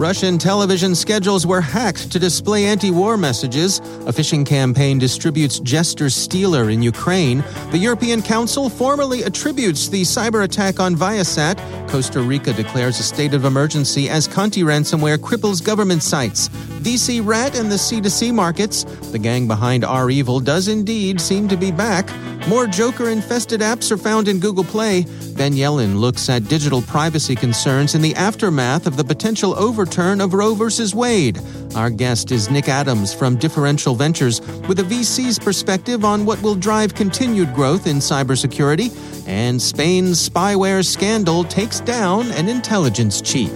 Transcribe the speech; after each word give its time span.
Russian 0.00 0.38
television 0.38 0.94
schedules 0.94 1.46
were 1.46 1.60
hacked 1.60 2.10
to 2.10 2.18
display 2.18 2.64
anti 2.64 2.90
war 2.90 3.18
messages. 3.18 3.80
A 4.06 4.12
phishing 4.12 4.46
campaign 4.46 4.98
distributes 4.98 5.60
Jester 5.60 6.08
Stealer 6.08 6.70
in 6.70 6.82
Ukraine. 6.82 7.44
The 7.70 7.76
European 7.76 8.22
Council 8.22 8.70
formally 8.70 9.24
attributes 9.24 9.90
the 9.90 10.00
cyber 10.00 10.44
attack 10.44 10.80
on 10.80 10.96
Viasat. 10.96 11.58
Costa 11.90 12.22
Rica 12.22 12.54
declares 12.54 12.98
a 12.98 13.02
state 13.02 13.34
of 13.34 13.44
emergency 13.44 14.08
as 14.08 14.26
Conti 14.26 14.62
ransomware 14.62 15.18
cripples 15.18 15.62
government 15.62 16.02
sites. 16.02 16.48
DCRat 16.80 17.58
and 17.58 17.70
the 17.70 17.76
C2C 17.76 18.32
markets. 18.32 18.84
The 19.12 19.18
gang 19.18 19.46
behind 19.46 19.84
REvil 19.84 20.40
does 20.40 20.68
indeed 20.68 21.20
seem 21.20 21.48
to 21.48 21.56
be 21.56 21.70
back. 21.70 22.08
More 22.48 22.66
Joker 22.66 23.10
infested 23.10 23.60
apps 23.60 23.92
are 23.92 23.98
found 23.98 24.26
in 24.26 24.40
Google 24.40 24.64
Play. 24.64 25.04
Ben 25.36 25.52
Yelin 25.52 26.00
looks 26.00 26.28
at 26.28 26.48
digital 26.48 26.82
privacy 26.82 27.34
concerns 27.34 27.94
in 27.94 28.02
the 28.02 28.14
aftermath 28.14 28.86
of 28.86 28.96
the 28.96 29.04
potential 29.04 29.54
overturn 29.54 30.20
of 30.20 30.34
Roe 30.34 30.54
v. 30.54 30.68
Wade. 30.94 31.38
Our 31.74 31.90
guest 31.90 32.32
is 32.32 32.50
Nick 32.50 32.68
Adams 32.68 33.14
from 33.14 33.36
Differential 33.36 33.94
Ventures 33.94 34.40
with 34.66 34.80
a 34.80 34.82
VC's 34.82 35.38
perspective 35.38 36.04
on 36.04 36.26
what 36.26 36.42
will 36.42 36.54
drive 36.54 36.94
continued 36.94 37.54
growth 37.54 37.86
in 37.86 37.96
cybersecurity. 37.98 38.90
And 39.28 39.60
Spain's 39.60 40.28
spyware 40.28 40.84
scandal 40.84 41.44
takes 41.44 41.80
down 41.80 42.30
an 42.32 42.48
intelligence 42.48 43.20
chief. 43.20 43.50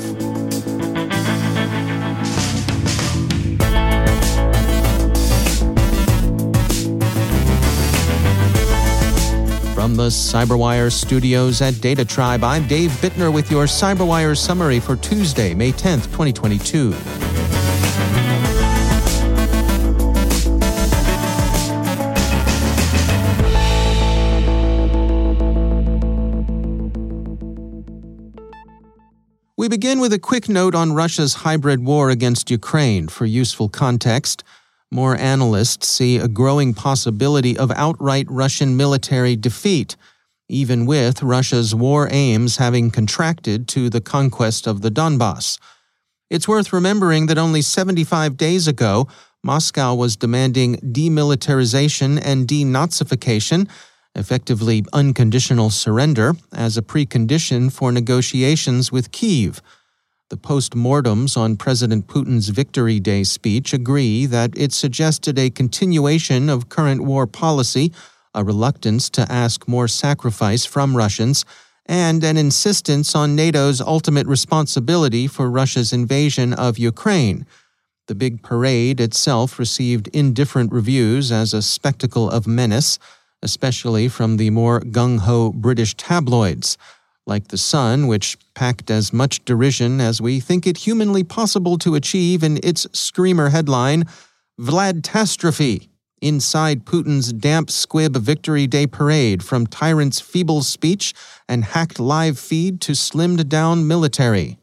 The 10.04 10.10
Cyberwire 10.10 10.92
studios 10.92 11.62
at 11.62 11.72
DataTribe, 11.72 12.44
I'm 12.44 12.66
Dave 12.66 12.90
Bittner 12.90 13.32
with 13.32 13.50
your 13.50 13.64
Cyberwire 13.64 14.36
summary 14.36 14.78
for 14.78 14.96
Tuesday, 14.96 15.54
May 15.54 15.72
10th, 15.72 16.12
2022. 16.12 16.90
We 29.56 29.68
begin 29.68 30.00
with 30.00 30.12
a 30.12 30.18
quick 30.18 30.50
note 30.50 30.74
on 30.74 30.92
Russia's 30.92 31.32
hybrid 31.32 31.82
war 31.82 32.10
against 32.10 32.50
Ukraine 32.50 33.08
for 33.08 33.24
useful 33.24 33.70
context. 33.70 34.44
More 34.90 35.16
analysts 35.16 35.88
see 35.88 36.18
a 36.18 36.28
growing 36.28 36.74
possibility 36.74 37.56
of 37.58 37.70
outright 37.72 38.26
Russian 38.30 38.76
military 38.76 39.36
defeat, 39.36 39.96
even 40.48 40.86
with 40.86 41.22
Russia's 41.22 41.74
war 41.74 42.08
aims 42.10 42.58
having 42.58 42.90
contracted 42.90 43.66
to 43.68 43.90
the 43.90 44.00
conquest 44.00 44.66
of 44.66 44.82
the 44.82 44.90
Donbass. 44.90 45.58
It's 46.30 46.48
worth 46.48 46.72
remembering 46.72 47.26
that 47.26 47.38
only 47.38 47.62
75 47.62 48.36
days 48.36 48.66
ago, 48.68 49.08
Moscow 49.42 49.94
was 49.94 50.16
demanding 50.16 50.76
demilitarization 50.76 52.20
and 52.24 52.48
denazification, 52.48 53.68
effectively 54.14 54.84
unconditional 54.92 55.70
surrender, 55.70 56.34
as 56.52 56.76
a 56.76 56.82
precondition 56.82 57.70
for 57.70 57.92
negotiations 57.92 58.90
with 58.90 59.12
Kiev. 59.12 59.60
The 60.34 60.38
post-mortems 60.38 61.36
on 61.36 61.54
President 61.56 62.08
Putin's 62.08 62.48
Victory 62.48 62.98
Day 62.98 63.22
speech 63.22 63.72
agree 63.72 64.26
that 64.26 64.50
it 64.58 64.72
suggested 64.72 65.38
a 65.38 65.48
continuation 65.48 66.50
of 66.50 66.68
current 66.68 67.04
war 67.04 67.28
policy, 67.28 67.92
a 68.34 68.42
reluctance 68.42 69.08
to 69.10 69.30
ask 69.30 69.68
more 69.68 69.86
sacrifice 69.86 70.64
from 70.64 70.96
Russians, 70.96 71.44
and 71.86 72.24
an 72.24 72.36
insistence 72.36 73.14
on 73.14 73.36
NATO's 73.36 73.80
ultimate 73.80 74.26
responsibility 74.26 75.28
for 75.28 75.48
Russia's 75.48 75.92
invasion 75.92 76.52
of 76.52 76.80
Ukraine. 76.80 77.46
The 78.08 78.16
big 78.16 78.42
parade 78.42 79.00
itself 79.00 79.56
received 79.60 80.08
indifferent 80.08 80.72
reviews 80.72 81.30
as 81.30 81.54
a 81.54 81.62
spectacle 81.62 82.28
of 82.28 82.48
menace, 82.48 82.98
especially 83.40 84.08
from 84.08 84.38
the 84.38 84.50
more 84.50 84.80
gung 84.80 85.20
ho 85.20 85.52
British 85.52 85.94
tabloids 85.94 86.76
like 87.26 87.48
the 87.48 87.58
sun, 87.58 88.06
which 88.06 88.36
packed 88.54 88.90
as 88.90 89.12
much 89.12 89.44
derision 89.44 90.00
as 90.00 90.20
we 90.20 90.40
think 90.40 90.66
it 90.66 90.78
humanly 90.78 91.24
possible 91.24 91.78
to 91.78 91.94
achieve 91.94 92.42
in 92.42 92.58
its 92.62 92.86
screamer 92.92 93.48
headline, 93.50 94.04
"Vlad 94.60 95.02
Vladtastrophe, 95.02 95.88
inside 96.20 96.86
Putin's 96.86 97.32
damp 97.32 97.70
squib 97.70 98.16
Victory 98.16 98.66
Day 98.66 98.86
parade 98.86 99.42
from 99.42 99.66
tyrant's 99.66 100.20
feeble 100.20 100.62
speech 100.62 101.12
and 101.48 101.64
hacked 101.64 102.00
live 102.00 102.38
feed 102.38 102.80
to 102.82 102.92
slimmed 102.92 103.48
down 103.48 103.86
military. 103.86 104.58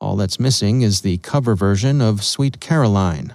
All 0.00 0.16
that's 0.16 0.40
missing 0.40 0.82
is 0.82 1.00
the 1.00 1.18
cover 1.18 1.54
version 1.54 2.00
of 2.00 2.24
Sweet 2.24 2.60
Caroline. 2.60 3.34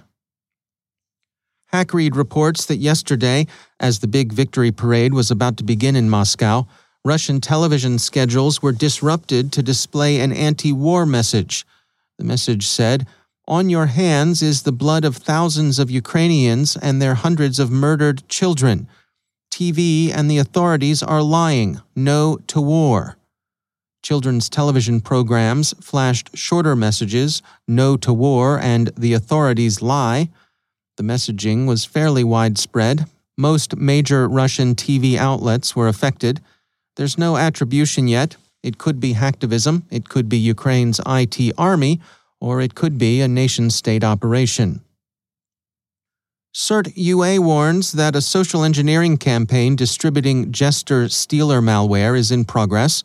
Hackread 1.72 2.14
reports 2.14 2.66
that 2.66 2.76
yesterday, 2.76 3.46
as 3.78 4.00
the 4.00 4.08
big 4.08 4.32
victory 4.32 4.72
parade 4.72 5.14
was 5.14 5.30
about 5.30 5.56
to 5.56 5.64
begin 5.64 5.96
in 5.96 6.10
Moscow, 6.10 6.66
Russian 7.04 7.40
television 7.40 7.98
schedules 7.98 8.60
were 8.60 8.72
disrupted 8.72 9.52
to 9.52 9.62
display 9.62 10.20
an 10.20 10.32
anti 10.32 10.72
war 10.72 11.06
message. 11.06 11.66
The 12.18 12.24
message 12.24 12.66
said, 12.66 13.06
On 13.48 13.70
your 13.70 13.86
hands 13.86 14.42
is 14.42 14.62
the 14.62 14.72
blood 14.72 15.06
of 15.06 15.16
thousands 15.16 15.78
of 15.78 15.90
Ukrainians 15.90 16.76
and 16.76 17.00
their 17.00 17.14
hundreds 17.14 17.58
of 17.58 17.70
murdered 17.70 18.28
children. 18.28 18.86
TV 19.50 20.12
and 20.14 20.30
the 20.30 20.36
authorities 20.36 21.02
are 21.02 21.22
lying. 21.22 21.80
No 21.96 22.38
to 22.48 22.60
war. 22.60 23.16
Children's 24.02 24.50
television 24.50 25.00
programs 25.00 25.72
flashed 25.82 26.36
shorter 26.36 26.76
messages, 26.76 27.42
No 27.66 27.96
to 27.96 28.12
war 28.12 28.58
and 28.58 28.88
The 28.96 29.14
authorities 29.14 29.80
lie. 29.80 30.28
The 30.98 31.02
messaging 31.02 31.66
was 31.66 31.86
fairly 31.86 32.24
widespread. 32.24 33.06
Most 33.38 33.76
major 33.76 34.28
Russian 34.28 34.74
TV 34.74 35.16
outlets 35.16 35.74
were 35.74 35.88
affected. 35.88 36.42
There's 37.00 37.16
no 37.16 37.38
attribution 37.38 38.08
yet. 38.08 38.36
It 38.62 38.76
could 38.76 39.00
be 39.00 39.14
hacktivism, 39.14 39.84
it 39.90 40.10
could 40.10 40.28
be 40.28 40.36
Ukraine's 40.36 41.00
IT 41.06 41.54
army, 41.56 41.98
or 42.42 42.60
it 42.60 42.74
could 42.74 42.98
be 42.98 43.22
a 43.22 43.26
nation 43.26 43.70
state 43.70 44.04
operation. 44.04 44.82
CERT 46.54 46.92
UA 46.94 47.40
warns 47.40 47.92
that 47.92 48.14
a 48.14 48.20
social 48.20 48.64
engineering 48.64 49.16
campaign 49.16 49.76
distributing 49.76 50.52
Jester 50.52 51.08
Stealer 51.08 51.62
malware 51.62 52.18
is 52.18 52.30
in 52.30 52.44
progress. 52.44 53.02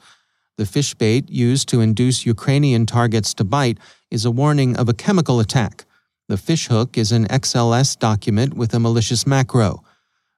The 0.57 0.65
fish 0.65 0.93
bait 0.93 1.29
used 1.29 1.69
to 1.69 1.79
induce 1.79 2.25
Ukrainian 2.25 2.85
targets 2.85 3.33
to 3.35 3.45
bite 3.45 3.77
is 4.11 4.25
a 4.25 4.29
warning 4.41 4.75
of 4.75 4.89
a 4.89 4.93
chemical 4.93 5.39
attack. 5.39 5.85
The 6.27 6.35
fishhook 6.35 6.97
is 6.97 7.13
an 7.13 7.27
XLS 7.27 7.97
document 7.97 8.55
with 8.55 8.73
a 8.73 8.79
malicious 8.81 9.25
macro. 9.25 9.84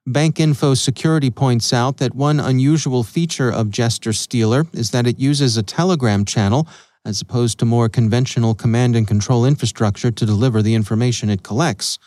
BankInfo 0.08 0.74
Security 0.74 1.30
points 1.30 1.70
out 1.70 1.98
that 1.98 2.14
one 2.14 2.40
unusual 2.40 3.02
feature 3.02 3.50
of 3.50 3.70
Jester 3.70 4.14
Stealer 4.14 4.66
is 4.72 4.90
that 4.90 5.06
it 5.06 5.18
uses 5.18 5.56
a 5.56 5.62
Telegram 5.62 6.24
channel 6.24 6.66
as 7.04 7.20
opposed 7.20 7.58
to 7.58 7.66
more 7.66 7.90
conventional 7.90 8.54
command 8.54 8.96
and 8.96 9.06
control 9.06 9.44
infrastructure 9.44 10.10
to 10.10 10.26
deliver 10.26 10.62
the 10.62 10.74
information 10.74 11.28
it 11.28 11.42
collects. 11.42 11.98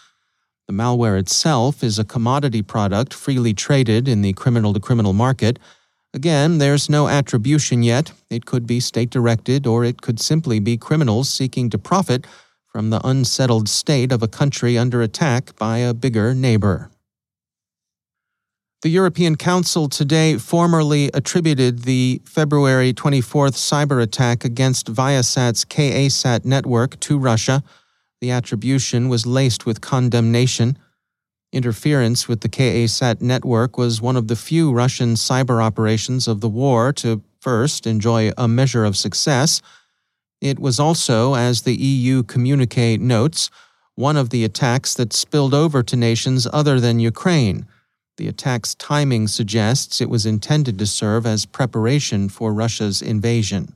The 0.68 0.74
malware 0.74 1.20
itself 1.20 1.84
is 1.84 2.00
a 2.00 2.04
commodity 2.04 2.64
product 2.64 3.14
freely 3.14 3.54
traded 3.54 4.08
in 4.08 4.24
the 4.24 4.34
criminal 4.34 4.74
to 4.74 4.80
criminal 4.80 5.14
market. 5.14 5.60
Again, 6.14 6.58
there's 6.58 6.90
no 6.90 7.08
attribution 7.08 7.84
yet. 7.84 8.14
It 8.30 8.46
could 8.46 8.66
be 8.66 8.80
state 8.80 9.12
directed, 9.12 9.68
or 9.68 9.84
it 9.86 10.02
could 10.02 10.20
simply 10.20 10.60
be 10.60 10.76
criminals 10.76 11.30
seeking 11.30 11.70
to 11.70 11.78
profit 11.78 12.26
from 12.66 12.90
the 12.90 13.02
unsettled 13.06 13.70
state 13.70 14.12
of 14.12 14.24
a 14.24 14.28
country 14.28 14.78
under 14.78 15.02
attack 15.02 15.56
by 15.58 15.80
a 15.80 15.94
bigger 15.94 16.34
neighbor. 16.34 16.91
The 18.82 18.90
European 18.90 19.36
Council 19.36 19.88
today 19.88 20.40
formally 20.40 21.12
attributed 21.14 21.84
the 21.84 22.20
February 22.26 22.94
24th 22.94 23.54
cyber 23.54 24.02
attack 24.02 24.44
against 24.44 24.92
Viasat's 24.92 25.66
KA-SAT 25.66 26.46
network 26.46 27.00
to 27.02 27.20
Russia. 27.20 27.62
The 28.22 28.32
attribution 28.32 29.08
was 29.08 29.28
laced 29.28 29.68
with 29.68 29.82
condemnation. 29.82 30.80
Interference 31.54 32.28
with 32.28 32.42
the 32.42 32.50
KA-SAT 32.50 33.22
network 33.22 33.78
was 33.78 34.02
one 34.02 34.18
of 34.18 34.30
the 34.30 34.36
few 34.36 34.72
Russian 34.72 35.14
cyber 35.14 35.62
operations 35.62 36.28
of 36.28 36.42
the 36.42 36.50
war 36.50 36.92
to 36.94 37.22
first 37.40 37.86
enjoy 37.86 38.32
a 38.36 38.48
measure 38.48 38.84
of 38.84 38.98
success. 38.98 39.62
It 40.42 40.58
was 40.58 40.80
also, 40.80 41.36
as 41.36 41.62
the 41.62 41.76
EU 41.76 42.24
communique 42.24 42.98
notes, 42.98 43.52
one 43.94 44.18
of 44.18 44.32
the 44.32 44.44
attacks 44.44 44.96
that 44.96 45.14
spilled 45.14 45.54
over 45.54 45.84
to 45.84 45.96
nations 45.96 46.48
other 46.52 46.80
than 46.80 47.00
Ukraine. 47.00 47.68
The 48.18 48.28
attack's 48.28 48.76
timing 48.76 49.28
suggests 49.28 50.02
it 50.02 50.10
was 50.10 50.26
intended 50.26 50.78
to 50.80 50.86
serve 50.86 51.26
as 51.26 51.46
preparation 51.46 52.30
for 52.30 52.54
Russia's 52.54 53.02
invasion. 53.02 53.74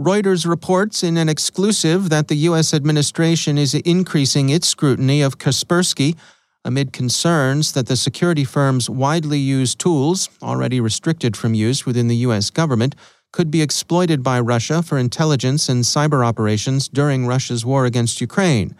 Reuters 0.00 0.46
reports 0.46 1.02
in 1.02 1.16
an 1.16 1.28
exclusive 1.28 2.08
that 2.10 2.28
the 2.28 2.34
U.S. 2.48 2.74
administration 2.74 3.58
is 3.58 3.74
increasing 3.74 4.48
its 4.48 4.66
scrutiny 4.66 5.22
of 5.22 5.38
Kaspersky 5.38 6.16
amid 6.64 6.92
concerns 6.92 7.72
that 7.72 7.86
the 7.86 7.96
security 7.96 8.44
firm's 8.44 8.88
widely 8.88 9.38
used 9.38 9.78
tools, 9.78 10.28
already 10.42 10.80
restricted 10.80 11.36
from 11.36 11.54
use 11.54 11.84
within 11.84 12.08
the 12.08 12.16
U.S. 12.16 12.50
government, 12.50 12.94
could 13.32 13.50
be 13.50 13.62
exploited 13.62 14.22
by 14.22 14.38
Russia 14.38 14.82
for 14.82 14.98
intelligence 14.98 15.68
and 15.68 15.84
cyber 15.84 16.24
operations 16.24 16.88
during 16.88 17.26
Russia's 17.26 17.64
war 17.64 17.86
against 17.86 18.20
Ukraine. 18.20 18.76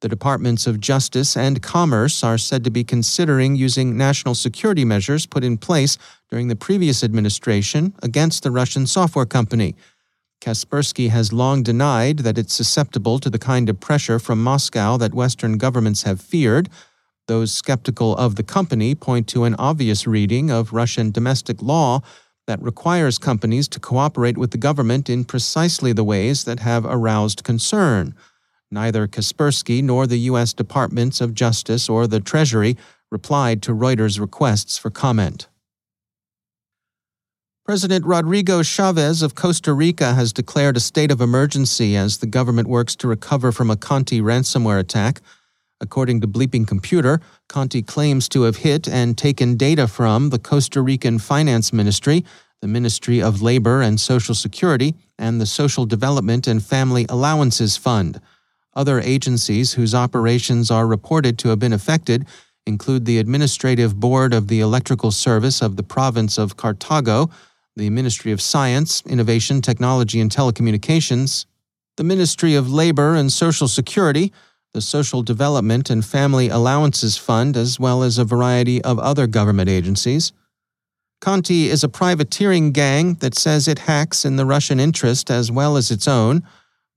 The 0.00 0.08
Departments 0.08 0.68
of 0.68 0.78
Justice 0.78 1.36
and 1.36 1.60
Commerce 1.60 2.22
are 2.22 2.38
said 2.38 2.62
to 2.62 2.70
be 2.70 2.84
considering 2.84 3.56
using 3.56 3.96
national 3.96 4.36
security 4.36 4.84
measures 4.84 5.26
put 5.26 5.42
in 5.42 5.58
place 5.58 5.98
during 6.30 6.46
the 6.46 6.54
previous 6.54 7.02
administration 7.02 7.94
against 8.00 8.44
the 8.44 8.52
Russian 8.52 8.86
software 8.86 9.26
company. 9.26 9.74
Kaspersky 10.40 11.10
has 11.10 11.32
long 11.32 11.64
denied 11.64 12.18
that 12.18 12.38
it's 12.38 12.54
susceptible 12.54 13.18
to 13.18 13.28
the 13.28 13.40
kind 13.40 13.68
of 13.68 13.80
pressure 13.80 14.20
from 14.20 14.40
Moscow 14.40 14.96
that 14.98 15.14
Western 15.14 15.58
governments 15.58 16.04
have 16.04 16.20
feared. 16.20 16.68
Those 17.26 17.50
skeptical 17.50 18.16
of 18.16 18.36
the 18.36 18.44
company 18.44 18.94
point 18.94 19.26
to 19.28 19.42
an 19.42 19.56
obvious 19.56 20.06
reading 20.06 20.48
of 20.48 20.72
Russian 20.72 21.10
domestic 21.10 21.60
law 21.60 22.02
that 22.46 22.62
requires 22.62 23.18
companies 23.18 23.66
to 23.68 23.80
cooperate 23.80 24.38
with 24.38 24.52
the 24.52 24.58
government 24.58 25.10
in 25.10 25.24
precisely 25.24 25.92
the 25.92 26.04
ways 26.04 26.44
that 26.44 26.60
have 26.60 26.86
aroused 26.86 27.42
concern. 27.42 28.14
Neither 28.70 29.08
Kaspersky 29.08 29.82
nor 29.82 30.06
the 30.06 30.18
U.S. 30.30 30.52
Departments 30.52 31.20
of 31.20 31.34
Justice 31.34 31.88
or 31.88 32.06
the 32.06 32.20
Treasury 32.20 32.76
replied 33.10 33.62
to 33.62 33.72
Reuters' 33.72 34.20
requests 34.20 34.76
for 34.76 34.90
comment. 34.90 35.48
President 37.64 38.06
Rodrigo 38.06 38.62
Chaves 38.62 39.22
of 39.22 39.34
Costa 39.34 39.74
Rica 39.74 40.14
has 40.14 40.32
declared 40.32 40.76
a 40.76 40.80
state 40.80 41.10
of 41.10 41.20
emergency 41.20 41.96
as 41.96 42.16
the 42.18 42.26
government 42.26 42.66
works 42.66 42.96
to 42.96 43.08
recover 43.08 43.52
from 43.52 43.70
a 43.70 43.76
Conti 43.76 44.20
ransomware 44.20 44.78
attack. 44.78 45.20
According 45.80 46.22
to 46.22 46.26
Bleeping 46.26 46.66
Computer, 46.66 47.20
Conti 47.46 47.82
claims 47.82 48.28
to 48.30 48.42
have 48.42 48.56
hit 48.56 48.88
and 48.88 49.18
taken 49.18 49.56
data 49.56 49.86
from 49.86 50.30
the 50.30 50.38
Costa 50.38 50.80
Rican 50.80 51.18
Finance 51.18 51.72
Ministry, 51.72 52.24
the 52.62 52.68
Ministry 52.68 53.22
of 53.22 53.42
Labor 53.42 53.82
and 53.82 54.00
Social 54.00 54.34
Security, 54.34 54.94
and 55.18 55.40
the 55.40 55.46
Social 55.46 55.84
Development 55.84 56.46
and 56.46 56.62
Family 56.62 57.04
Allowances 57.08 57.76
Fund. 57.76 58.20
Other 58.74 59.00
agencies 59.00 59.72
whose 59.72 59.94
operations 59.94 60.70
are 60.70 60.86
reported 60.86 61.38
to 61.38 61.48
have 61.48 61.58
been 61.58 61.72
affected 61.72 62.26
include 62.66 63.04
the 63.04 63.18
Administrative 63.18 63.98
Board 63.98 64.34
of 64.34 64.48
the 64.48 64.60
Electrical 64.60 65.10
Service 65.10 65.62
of 65.62 65.76
the 65.76 65.82
Province 65.82 66.38
of 66.38 66.56
Cartago, 66.56 67.30
the 67.76 67.90
Ministry 67.90 68.30
of 68.30 68.40
Science, 68.40 69.02
Innovation, 69.06 69.62
Technology, 69.62 70.20
and 70.20 70.30
Telecommunications, 70.30 71.46
the 71.96 72.04
Ministry 72.04 72.54
of 72.54 72.70
Labor 72.70 73.14
and 73.14 73.32
Social 73.32 73.68
Security, 73.68 74.32
the 74.74 74.82
Social 74.82 75.22
Development 75.22 75.88
and 75.88 76.04
Family 76.04 76.48
Allowances 76.48 77.16
Fund, 77.16 77.56
as 77.56 77.80
well 77.80 78.02
as 78.02 78.18
a 78.18 78.24
variety 78.24 78.82
of 78.84 78.98
other 78.98 79.26
government 79.26 79.70
agencies. 79.70 80.32
Conti 81.20 81.68
is 81.68 81.82
a 81.82 81.88
privateering 81.88 82.70
gang 82.72 83.14
that 83.14 83.34
says 83.34 83.66
it 83.66 83.80
hacks 83.80 84.24
in 84.24 84.36
the 84.36 84.46
Russian 84.46 84.78
interest 84.78 85.30
as 85.30 85.50
well 85.50 85.76
as 85.76 85.90
its 85.90 86.06
own 86.06 86.44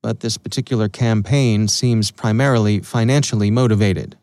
but 0.02 0.20
this 0.22 0.38
particular 0.38 0.90
campaign 0.90 1.68
seems 1.68 2.12
primarily 2.12 2.80
financially 2.80 3.52
motivated. 3.52 4.18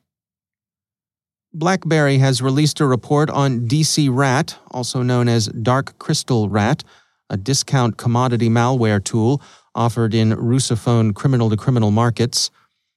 BlackBerry 1.55 2.19
has 2.19 2.43
released 2.43 2.81
a 2.81 2.87
report 2.87 3.31
on 3.31 3.67
DCRat, 3.67 4.57
also 4.71 5.03
known 5.03 5.29
as 5.29 5.47
Dark 5.47 5.99
Crystal 5.99 6.49
Rat, 6.49 6.85
a 7.31 7.37
discount 7.37 7.97
commodity 7.97 8.49
malware 8.49 9.03
tool 9.03 9.41
offered 9.75 10.15
in 10.15 10.31
Russophone 10.31 11.15
criminal 11.15 11.49
to 11.51 11.57
criminal 11.57 11.91
markets. 11.91 12.51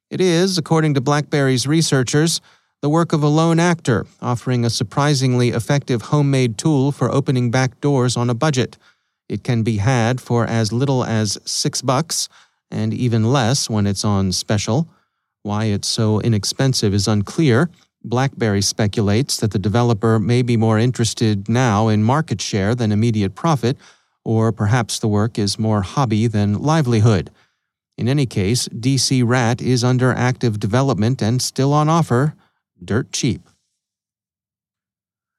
It 0.10 0.20
is, 0.20 0.58
according 0.58 0.96
to 0.96 1.02
BlackBerry's 1.02 1.68
researchers, 1.68 2.42
the 2.82 2.90
work 2.90 3.14
of 3.14 3.24
a 3.24 3.28
lone 3.28 3.60
actor 3.60 4.06
offering 4.22 4.66
a 4.66 4.70
surprisingly 4.70 5.50
effective 5.50 6.02
homemade 6.04 6.58
tool 6.58 6.92
for 6.92 7.12
opening 7.12 7.52
back 7.52 7.80
doors 7.80 8.18
on 8.18 8.30
a 8.30 8.34
budget. 8.34 8.78
It 9.30 9.44
can 9.44 9.64
be 9.64 9.78
had 9.78 10.20
for 10.20 10.46
as 10.46 10.74
little 10.74 11.06
as 11.06 11.38
six 11.46 11.82
bucks 11.82 12.28
and 12.72 12.94
even 12.94 13.32
less 13.32 13.70
when 13.70 13.86
it's 13.86 14.06
on 14.06 14.32
special. 14.32 14.88
Why 15.44 15.66
it's 15.66 15.88
so 15.88 16.20
inexpensive 16.22 16.94
is 16.94 17.08
unclear. 17.08 17.70
BlackBerry 18.04 18.62
speculates 18.62 19.38
that 19.38 19.52
the 19.52 19.60
developer 19.60 20.20
may 20.20 20.42
be 20.42 20.58
more 20.58 20.80
interested 20.80 21.48
now 21.48 21.88
in 21.88 22.04
market 22.04 22.42
share 22.42 22.74
than 22.74 22.92
immediate 22.92 23.36
profit, 23.36 23.78
or 24.24 24.52
perhaps 24.52 25.00
the 25.00 25.08
work 25.08 25.38
is 25.38 25.60
more 25.60 25.82
hobby 25.82 26.28
than 26.28 26.62
livelihood. 26.62 27.30
In 27.98 28.08
any 28.08 28.26
case, 28.26 28.68
DCRat 28.70 29.62
is 29.62 29.84
under 29.84 30.12
active 30.12 30.60
development 30.60 31.22
and 31.22 31.42
still 31.42 31.74
on 31.74 31.90
offer, 31.90 32.34
dirt 32.84 33.12
cheap. 33.12 33.48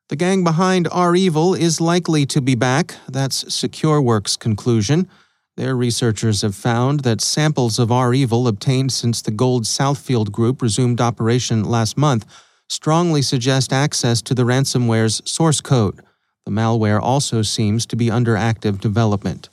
The 0.09 0.17
gang 0.17 0.45
behind 0.45 0.89
REvil 0.95 1.55
is 1.55 1.81
likely 1.81 2.27
to 2.27 2.41
be 2.41 2.55
back. 2.55 2.95
That's 3.09 3.45
SecureWorks' 3.45 4.39
conclusion. 4.39 5.09
Their 5.57 5.77
researchers 5.77 6.43
have 6.43 6.55
found 6.55 7.01
that 7.01 7.21
samples 7.21 7.79
of 7.79 7.91
REvil 7.91 8.49
obtained 8.49 8.93
since 8.93 9.21
the 9.21 9.31
Gold 9.31 9.65
Southfield 9.65 10.33
group 10.33 10.63
resumed 10.63 11.01
operation 11.01 11.65
last 11.65 11.99
month 11.99 12.25
strongly 12.69 13.21
suggest 13.21 13.73
access 13.73 14.23
to 14.23 14.35
the 14.35 14.45
ransomware's 14.45 15.21
source 15.31 15.61
code. 15.61 16.01
The 16.47 16.53
malware 16.53 17.01
also 17.01 17.43
seems 17.43 17.85
to 17.87 17.97
be 17.97 18.11
under 18.11 18.35
active 18.35 18.81
development. 18.81 19.51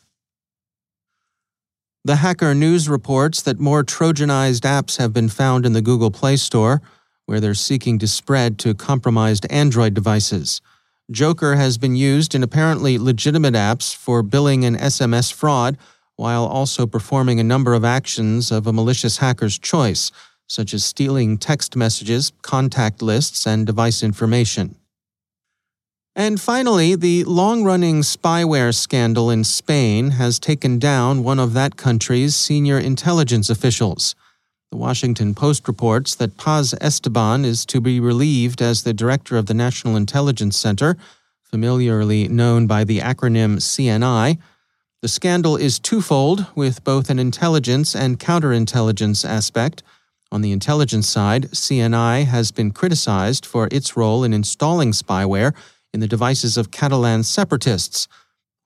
The 2.05 2.17
Hacker 2.17 2.55
News 2.55 2.87
reports 2.87 3.41
that 3.41 3.59
more 3.59 3.83
Trojanized 3.83 4.61
apps 4.61 4.97
have 4.97 5.11
been 5.11 5.27
found 5.27 5.65
in 5.65 5.73
the 5.73 5.81
Google 5.81 6.11
Play 6.11 6.37
Store, 6.37 6.81
where 7.25 7.41
they're 7.41 7.53
seeking 7.53 7.99
to 7.99 8.07
spread 8.07 8.57
to 8.59 8.73
compromised 8.73 9.45
Android 9.49 9.93
devices. 9.93 10.61
Joker 11.11 11.55
has 11.55 11.77
been 11.77 11.95
used 11.95 12.35
in 12.35 12.43
apparently 12.43 12.97
legitimate 12.99 13.55
apps 13.55 13.95
for 13.95 14.21
billing 14.21 14.63
and 14.63 14.77
SMS 14.77 15.33
fraud, 15.33 15.77
while 16.15 16.45
also 16.45 16.85
performing 16.85 17.39
a 17.39 17.43
number 17.43 17.73
of 17.73 17.85
actions 17.85 18.51
of 18.51 18.67
a 18.67 18.73
malicious 18.73 19.17
hacker's 19.17 19.57
choice, 19.57 20.11
such 20.47 20.73
as 20.73 20.83
stealing 20.83 21.37
text 21.37 21.75
messages, 21.75 22.31
contact 22.41 23.01
lists, 23.01 23.47
and 23.47 23.65
device 23.65 24.03
information. 24.03 24.75
And 26.15 26.41
finally, 26.41 26.95
the 26.95 27.23
long 27.23 27.63
running 27.63 28.01
spyware 28.01 28.75
scandal 28.75 29.29
in 29.29 29.43
Spain 29.43 30.11
has 30.11 30.37
taken 30.37 30.77
down 30.77 31.23
one 31.23 31.39
of 31.39 31.53
that 31.53 31.77
country's 31.77 32.35
senior 32.35 32.77
intelligence 32.77 33.49
officials. 33.49 34.15
The 34.71 34.77
Washington 34.77 35.33
Post 35.33 35.67
reports 35.67 36.13
that 36.13 36.37
Paz 36.37 36.75
Esteban 36.79 37.43
is 37.43 37.65
to 37.65 37.81
be 37.81 37.99
relieved 37.99 38.61
as 38.61 38.83
the 38.83 38.93
director 38.93 39.35
of 39.35 39.47
the 39.47 39.55
National 39.55 39.95
Intelligence 39.95 40.59
Center, 40.59 40.95
familiarly 41.41 42.27
known 42.27 42.67
by 42.67 42.83
the 42.83 42.99
acronym 42.99 43.57
CNI. 43.57 44.37
The 45.01 45.07
scandal 45.07 45.55
is 45.55 45.79
twofold, 45.79 46.45
with 46.53 46.83
both 46.83 47.09
an 47.09 47.17
intelligence 47.17 47.95
and 47.95 48.19
counterintelligence 48.19 49.27
aspect. 49.27 49.81
On 50.31 50.41
the 50.41 50.51
intelligence 50.51 51.09
side, 51.09 51.49
CNI 51.49 52.25
has 52.25 52.51
been 52.51 52.69
criticized 52.69 53.47
for 53.47 53.67
its 53.71 53.97
role 53.97 54.23
in 54.23 54.33
installing 54.33 54.91
spyware 54.91 55.55
in 55.91 55.99
the 55.99 56.07
devices 56.07 56.57
of 56.57 56.69
Catalan 56.69 57.23
separatists. 57.23 58.07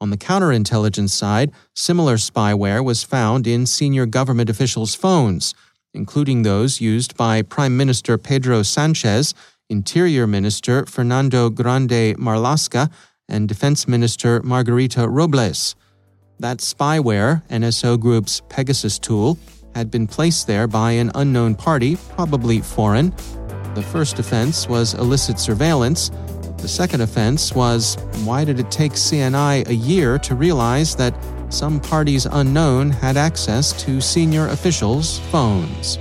On 0.01 0.09
the 0.09 0.17
counterintelligence 0.17 1.11
side, 1.11 1.53
similar 1.73 2.17
spyware 2.17 2.83
was 2.83 3.03
found 3.03 3.47
in 3.47 3.65
senior 3.65 4.05
government 4.05 4.49
officials' 4.49 4.95
phones, 4.95 5.55
including 5.93 6.43
those 6.43 6.81
used 6.81 7.15
by 7.15 7.41
Prime 7.41 7.77
Minister 7.77 8.17
Pedro 8.17 8.63
Sanchez, 8.63 9.33
Interior 9.69 10.27
Minister 10.27 10.85
Fernando 10.85 11.49
Grande 11.49 12.15
Marlaska, 12.17 12.91
and 13.29 13.47
Defense 13.47 13.87
Minister 13.87 14.41
Margarita 14.43 15.07
Robles. 15.07 15.75
That 16.39 16.57
spyware, 16.57 17.47
NSO 17.49 17.99
Group's 17.99 18.41
Pegasus 18.49 18.99
tool, 18.99 19.37
had 19.75 19.89
been 19.89 20.07
placed 20.07 20.47
there 20.47 20.67
by 20.67 20.91
an 20.91 21.11
unknown 21.15 21.55
party, 21.55 21.97
probably 22.15 22.59
foreign. 22.59 23.11
The 23.75 23.81
first 23.81 24.19
offense 24.19 24.67
was 24.67 24.93
illicit 24.93 25.39
surveillance. 25.39 26.11
The 26.57 26.67
second 26.67 27.01
offense 27.01 27.53
was 27.53 27.97
why 28.23 28.45
did 28.45 28.59
it 28.59 28.69
take 28.69 28.93
CNI 28.93 29.67
a 29.67 29.73
year 29.73 30.19
to 30.19 30.35
realize 30.35 30.95
that 30.95 31.13
some 31.53 31.79
parties 31.79 32.25
unknown 32.25 32.89
had 32.89 33.15
access 33.15 33.71
to 33.83 34.01
senior 34.01 34.47
officials' 34.47 35.19
phones? 35.31 35.97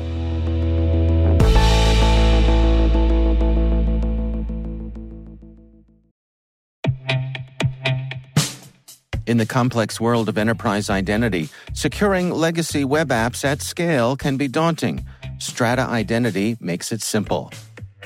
In 9.24 9.36
the 9.38 9.46
complex 9.46 10.00
world 10.00 10.28
of 10.28 10.36
enterprise 10.36 10.90
identity, 10.90 11.48
securing 11.74 12.30
legacy 12.30 12.84
web 12.84 13.08
apps 13.10 13.44
at 13.44 13.62
scale 13.62 14.16
can 14.16 14.36
be 14.36 14.48
daunting. 14.48 15.06
Strata 15.38 15.82
Identity 15.82 16.56
makes 16.60 16.92
it 16.92 17.02
simple. 17.02 17.52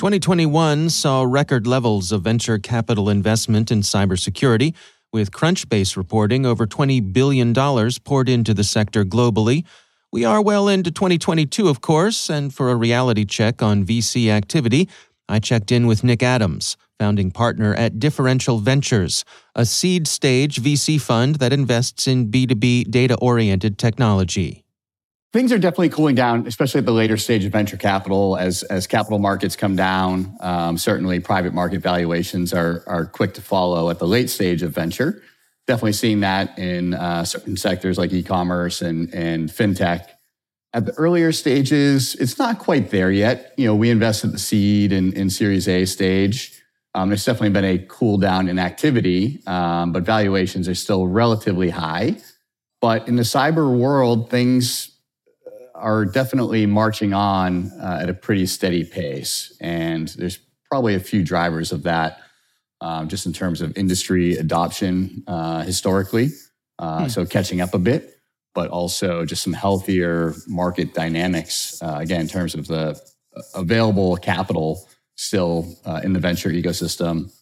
2021 0.00 0.88
saw 0.88 1.24
record 1.24 1.66
levels 1.66 2.10
of 2.10 2.22
venture 2.22 2.58
capital 2.58 3.10
investment 3.10 3.70
in 3.70 3.82
cybersecurity, 3.82 4.74
with 5.12 5.30
Crunchbase 5.30 5.94
reporting 5.94 6.46
over 6.46 6.66
$20 6.66 7.12
billion 7.12 7.52
poured 8.02 8.30
into 8.30 8.54
the 8.54 8.64
sector 8.64 9.04
globally. 9.04 9.66
We 10.10 10.24
are 10.24 10.40
well 10.40 10.68
into 10.68 10.90
2022, 10.90 11.68
of 11.68 11.82
course, 11.82 12.30
and 12.30 12.50
for 12.50 12.70
a 12.70 12.76
reality 12.76 13.26
check 13.26 13.62
on 13.62 13.84
VC 13.84 14.30
activity, 14.30 14.88
I 15.28 15.38
checked 15.38 15.70
in 15.70 15.86
with 15.86 16.02
Nick 16.02 16.22
Adams, 16.22 16.78
founding 16.98 17.30
partner 17.30 17.74
at 17.74 17.98
Differential 17.98 18.56
Ventures, 18.56 19.22
a 19.54 19.66
seed 19.66 20.08
stage 20.08 20.62
VC 20.62 20.98
fund 20.98 21.34
that 21.40 21.52
invests 21.52 22.06
in 22.06 22.30
B2B 22.30 22.90
data 22.90 23.18
oriented 23.18 23.76
technology 23.76 24.64
things 25.32 25.52
are 25.52 25.58
definitely 25.58 25.90
cooling 25.90 26.14
down, 26.14 26.46
especially 26.46 26.80
at 26.80 26.86
the 26.86 26.92
later 26.92 27.16
stage 27.16 27.44
of 27.44 27.52
venture 27.52 27.76
capital 27.76 28.36
as 28.36 28.62
as 28.64 28.86
capital 28.86 29.18
markets 29.18 29.56
come 29.56 29.76
down. 29.76 30.36
Um, 30.40 30.78
certainly, 30.78 31.20
private 31.20 31.54
market 31.54 31.80
valuations 31.80 32.52
are 32.52 32.82
are 32.86 33.06
quick 33.06 33.34
to 33.34 33.42
follow 33.42 33.90
at 33.90 33.98
the 33.98 34.06
late 34.06 34.30
stage 34.30 34.62
of 34.62 34.72
venture. 34.72 35.22
Definitely 35.66 35.92
seeing 35.92 36.20
that 36.20 36.58
in 36.58 36.94
uh, 36.94 37.24
certain 37.24 37.56
sectors 37.56 37.98
like 37.98 38.12
e-commerce 38.12 38.82
and 38.82 39.12
and 39.14 39.48
fintech. 39.48 40.06
At 40.72 40.86
the 40.86 40.92
earlier 40.92 41.32
stages, 41.32 42.14
it's 42.14 42.38
not 42.38 42.60
quite 42.60 42.90
there 42.90 43.10
yet. 43.10 43.54
You 43.56 43.66
know, 43.66 43.74
we 43.74 43.90
invest 43.90 44.24
at 44.24 44.30
the 44.30 44.38
seed 44.38 44.92
and 44.92 45.12
in 45.14 45.28
Series 45.28 45.68
A 45.68 45.84
stage. 45.84 46.56
Um, 46.94 47.08
there's 47.08 47.24
definitely 47.24 47.50
been 47.50 47.64
a 47.64 47.78
cool 47.88 48.18
down 48.18 48.48
in 48.48 48.58
activity, 48.58 49.42
um, 49.46 49.92
but 49.92 50.02
valuations 50.02 50.68
are 50.68 50.74
still 50.74 51.06
relatively 51.06 51.70
high. 51.70 52.16
But 52.80 53.06
in 53.06 53.16
the 53.16 53.22
cyber 53.22 53.76
world, 53.76 54.30
things 54.30 54.90
are 55.80 56.04
definitely 56.04 56.66
marching 56.66 57.12
on 57.12 57.72
uh, 57.80 58.00
at 58.02 58.08
a 58.08 58.14
pretty 58.14 58.46
steady 58.46 58.84
pace. 58.84 59.56
And 59.60 60.08
there's 60.08 60.38
probably 60.70 60.94
a 60.94 61.00
few 61.00 61.24
drivers 61.24 61.72
of 61.72 61.82
that, 61.84 62.20
um, 62.80 63.08
just 63.08 63.26
in 63.26 63.32
terms 63.32 63.60
of 63.60 63.76
industry 63.76 64.36
adoption 64.36 65.24
uh, 65.26 65.62
historically. 65.62 66.28
Uh, 66.78 67.02
hmm. 67.02 67.08
So 67.08 67.26
catching 67.26 67.60
up 67.60 67.74
a 67.74 67.78
bit, 67.78 68.14
but 68.54 68.70
also 68.70 69.24
just 69.24 69.42
some 69.42 69.52
healthier 69.52 70.34
market 70.46 70.94
dynamics, 70.94 71.82
uh, 71.82 71.96
again, 71.98 72.22
in 72.22 72.28
terms 72.28 72.54
of 72.54 72.66
the 72.66 73.00
available 73.54 74.16
capital 74.16 74.88
still 75.16 75.76
uh, 75.84 76.00
in 76.02 76.12
the 76.12 76.20
venture 76.20 76.50
ecosystem 76.50 77.32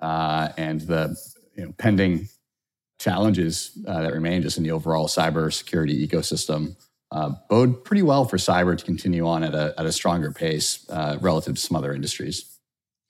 uh, 0.00 0.48
and 0.56 0.82
the 0.82 1.16
you 1.56 1.64
know, 1.64 1.72
pending 1.78 2.28
challenges 2.98 3.72
that 3.84 4.12
remain 4.12 4.42
just 4.42 4.58
in 4.58 4.62
the 4.62 4.70
overall 4.70 5.08
cybersecurity 5.08 6.06
ecosystem 6.06 6.76
uh, 7.12 7.30
bode 7.48 7.84
pretty 7.84 8.02
well 8.02 8.24
for 8.24 8.38
cyber 8.38 8.76
to 8.76 8.84
continue 8.84 9.26
on 9.26 9.44
at 9.44 9.54
a, 9.54 9.74
at 9.78 9.84
a 9.84 9.92
stronger 9.92 10.32
pace 10.32 10.84
uh, 10.88 11.18
relative 11.20 11.54
to 11.54 11.60
some 11.60 11.76
other 11.76 11.94
industries. 11.94 12.46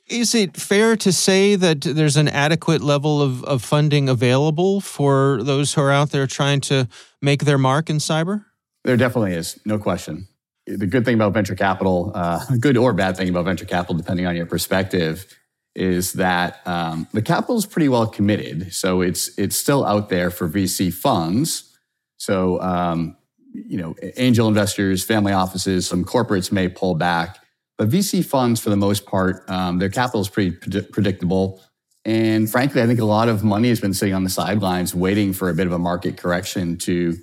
Is 0.09 0.35
it 0.35 0.57
fair 0.57 0.97
to 0.97 1.13
say 1.13 1.55
that 1.55 1.83
there's 1.83 2.17
an 2.17 2.29
adequate 2.29 2.83
level 2.83 3.23
of, 3.23 3.45
of 3.45 3.63
funding 3.63 4.09
available 4.09 4.81
for 4.81 5.41
those 5.45 5.73
who 5.73 5.81
are 5.81 5.93
out 5.93 6.11
there 6.11 6.27
trying 6.27 6.61
to 6.63 6.89
make 7.23 7.45
their 7.45 7.57
mark 7.57 7.89
in 7.89 7.97
cyber? 7.99 8.45
There 8.85 8.97
definitely 8.97 9.35
is, 9.35 9.59
no 9.65 9.79
question. 9.79 10.27
The 10.67 10.87
good 10.87 11.05
thing 11.05 11.15
about 11.15 11.33
venture 11.33 11.55
capital, 11.55 12.11
uh, 12.15 12.45
good 12.61 12.77
or 12.77 12.93
bad 12.93 13.17
thing 13.17 13.29
about 13.29 13.45
venture 13.45 13.65
capital, 13.65 13.95
depending 13.95 14.27
on 14.27 14.35
your 14.35 14.47
perspective, 14.47 15.27
is 15.75 16.15
that 16.15 16.61
um, 16.67 17.07
the 17.13 17.23
capital 17.23 17.57
is 17.57 17.67
pretty 17.67 17.89
well 17.89 18.07
committed. 18.07 18.73
So 18.75 19.01
it's 19.01 19.37
it's 19.39 19.57
still 19.57 19.85
out 19.85 20.09
there 20.09 20.31
for 20.31 20.49
VC 20.49 20.93
funds. 20.93 21.77
So 22.19 22.61
um, 22.61 23.17
you 23.53 23.77
know, 23.77 23.95
angel 24.17 24.49
investors, 24.49 25.05
family 25.05 25.33
offices, 25.33 25.87
some 25.87 26.05
corporates 26.05 26.51
may 26.51 26.69
pull 26.69 26.95
back, 26.95 27.39
but 27.79 27.89
VC 27.89 28.25
funds, 28.25 28.61
for 28.61 28.71
the 28.71 28.77
most 28.77 29.07
part, 29.07 29.49
um, 29.51 29.79
their 29.79 29.89
capital 29.89 30.21
is 30.21 30.29
pretty 30.29 30.53
pred- 30.53 30.93
predictable. 30.93 31.61
And 32.05 32.51
frankly, 32.51 32.83
I 32.83 32.87
think 32.87 33.01
a 33.01 33.05
lot 33.05 33.29
of 33.29 33.45
money 33.45 33.69
has 33.69 33.81
been 33.81 33.95
sitting 33.95 34.15
on 34.15 34.25
the 34.25 34.31
sidelines 34.31 34.95
waiting 34.95 35.33
for 35.33 35.49
a 35.49 35.55
bit 35.55 35.67
of 35.67 35.73
a 35.73 35.79
market 35.79 36.17
correction 36.17 36.77
to 36.79 37.17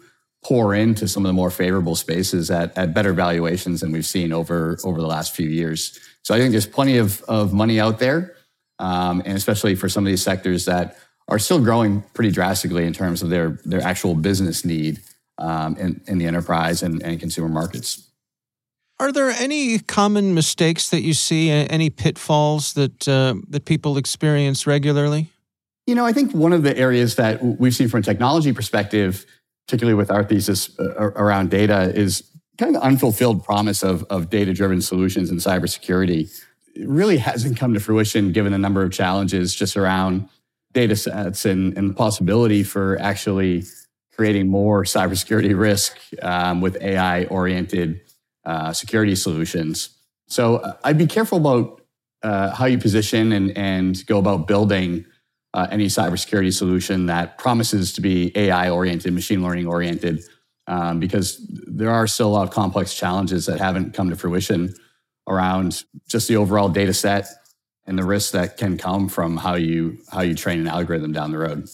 pour 0.43 0.73
into 0.73 1.07
some 1.07 1.25
of 1.25 1.29
the 1.29 1.33
more 1.33 1.51
favorable 1.51 1.95
spaces 1.95 2.49
at, 2.49 2.77
at 2.77 2.93
better 2.93 3.13
valuations 3.13 3.81
than 3.81 3.91
we've 3.91 4.05
seen 4.05 4.31
over 4.31 4.77
over 4.85 5.01
the 5.01 5.07
last 5.07 5.35
few 5.35 5.49
years. 5.49 5.99
So 6.23 6.33
I 6.33 6.37
think 6.37 6.51
there's 6.51 6.65
plenty 6.67 6.97
of, 6.97 7.21
of 7.23 7.53
money 7.53 7.79
out 7.79 7.99
there, 7.99 8.35
um, 8.79 9.21
and 9.25 9.35
especially 9.35 9.75
for 9.75 9.89
some 9.89 10.05
of 10.05 10.09
these 10.09 10.23
sectors 10.23 10.65
that 10.65 10.97
are 11.27 11.39
still 11.39 11.61
growing 11.61 12.01
pretty 12.13 12.31
drastically 12.31 12.85
in 12.85 12.93
terms 12.93 13.21
of 13.21 13.29
their 13.29 13.59
their 13.65 13.81
actual 13.81 14.15
business 14.15 14.63
need 14.63 15.01
um, 15.39 15.75
in, 15.77 16.01
in 16.07 16.17
the 16.17 16.27
enterprise 16.27 16.83
and, 16.83 17.01
and 17.01 17.19
consumer 17.19 17.49
markets. 17.49 18.05
Are 18.99 19.11
there 19.11 19.29
any 19.29 19.79
common 19.79 20.33
mistakes 20.33 20.89
that 20.89 21.01
you 21.01 21.13
see, 21.13 21.49
any 21.49 21.89
pitfalls 21.89 22.73
that 22.73 23.07
uh, 23.07 23.35
that 23.47 23.63
people 23.63 23.97
experience 23.97 24.67
regularly? 24.67 25.31
You 25.87 25.95
know, 25.95 26.05
I 26.05 26.11
think 26.11 26.33
one 26.33 26.53
of 26.53 26.63
the 26.63 26.77
areas 26.77 27.15
that 27.15 27.41
we've 27.41 27.73
seen 27.73 27.87
from 27.87 28.01
a 28.01 28.03
technology 28.03 28.51
perspective, 28.51 29.25
particularly 29.65 29.95
with 29.95 30.11
our 30.11 30.23
thesis 30.23 30.77
uh, 30.79 31.11
around 31.15 31.49
data, 31.49 31.91
is 31.95 32.29
kind 32.57 32.75
of 32.75 32.81
the 32.81 32.85
unfulfilled 32.85 33.43
promise 33.43 33.83
of, 33.83 34.03
of 34.09 34.29
data 34.29 34.53
driven 34.53 34.81
solutions 34.81 35.31
in 35.31 35.37
cybersecurity. 35.37 36.29
It 36.75 36.87
really 36.87 37.17
hasn't 37.17 37.57
come 37.57 37.73
to 37.73 37.79
fruition 37.79 38.33
given 38.33 38.51
the 38.51 38.57
number 38.57 38.83
of 38.83 38.91
challenges 38.91 39.55
just 39.55 39.77
around 39.77 40.27
data 40.73 40.95
sets 40.95 41.45
and, 41.45 41.75
and 41.77 41.89
the 41.89 41.93
possibility 41.93 42.63
for 42.63 42.99
actually 42.99 43.63
creating 44.19 44.49
more 44.49 44.83
cybersecurity 44.83 45.57
risk 45.57 45.97
um, 46.21 46.59
with 46.59 46.75
AI 46.81 47.23
oriented 47.27 48.01
uh, 48.43 48.73
security 48.73 49.15
solutions. 49.15 49.95
So 50.27 50.57
uh, 50.57 50.73
I'd 50.83 50.97
be 50.97 51.07
careful 51.07 51.37
about 51.37 51.81
uh, 52.21 52.53
how 52.53 52.65
you 52.65 52.77
position 52.77 53.31
and, 53.31 53.57
and 53.57 54.05
go 54.07 54.19
about 54.19 54.45
building 54.45 55.05
uh, 55.53 55.67
any 55.71 55.85
cybersecurity 55.85 56.53
solution 56.53 57.05
that 57.05 57.37
promises 57.37 57.93
to 57.93 58.01
be 58.01 58.33
AI 58.35 58.69
oriented, 58.69 59.13
machine 59.13 59.41
learning 59.41 59.67
oriented, 59.67 60.21
um, 60.67 60.99
because 60.99 61.39
there 61.65 61.89
are 61.89 62.05
still 62.05 62.27
a 62.27 62.35
lot 62.39 62.43
of 62.45 62.53
complex 62.53 62.93
challenges 62.93 63.45
that 63.45 63.57
haven't 63.57 63.93
come 63.93 64.09
to 64.09 64.17
fruition 64.17 64.75
around 65.29 65.85
just 66.09 66.27
the 66.27 66.35
overall 66.35 66.67
data 66.67 66.93
set 66.93 67.25
and 67.87 67.97
the 67.97 68.03
risks 68.03 68.31
that 68.31 68.57
can 68.57 68.77
come 68.77 69.07
from 69.07 69.37
how 69.37 69.55
you 69.55 69.97
how 70.11 70.19
you 70.19 70.35
train 70.35 70.59
an 70.59 70.67
algorithm 70.67 71.13
down 71.13 71.31
the 71.31 71.37
road. 71.37 71.69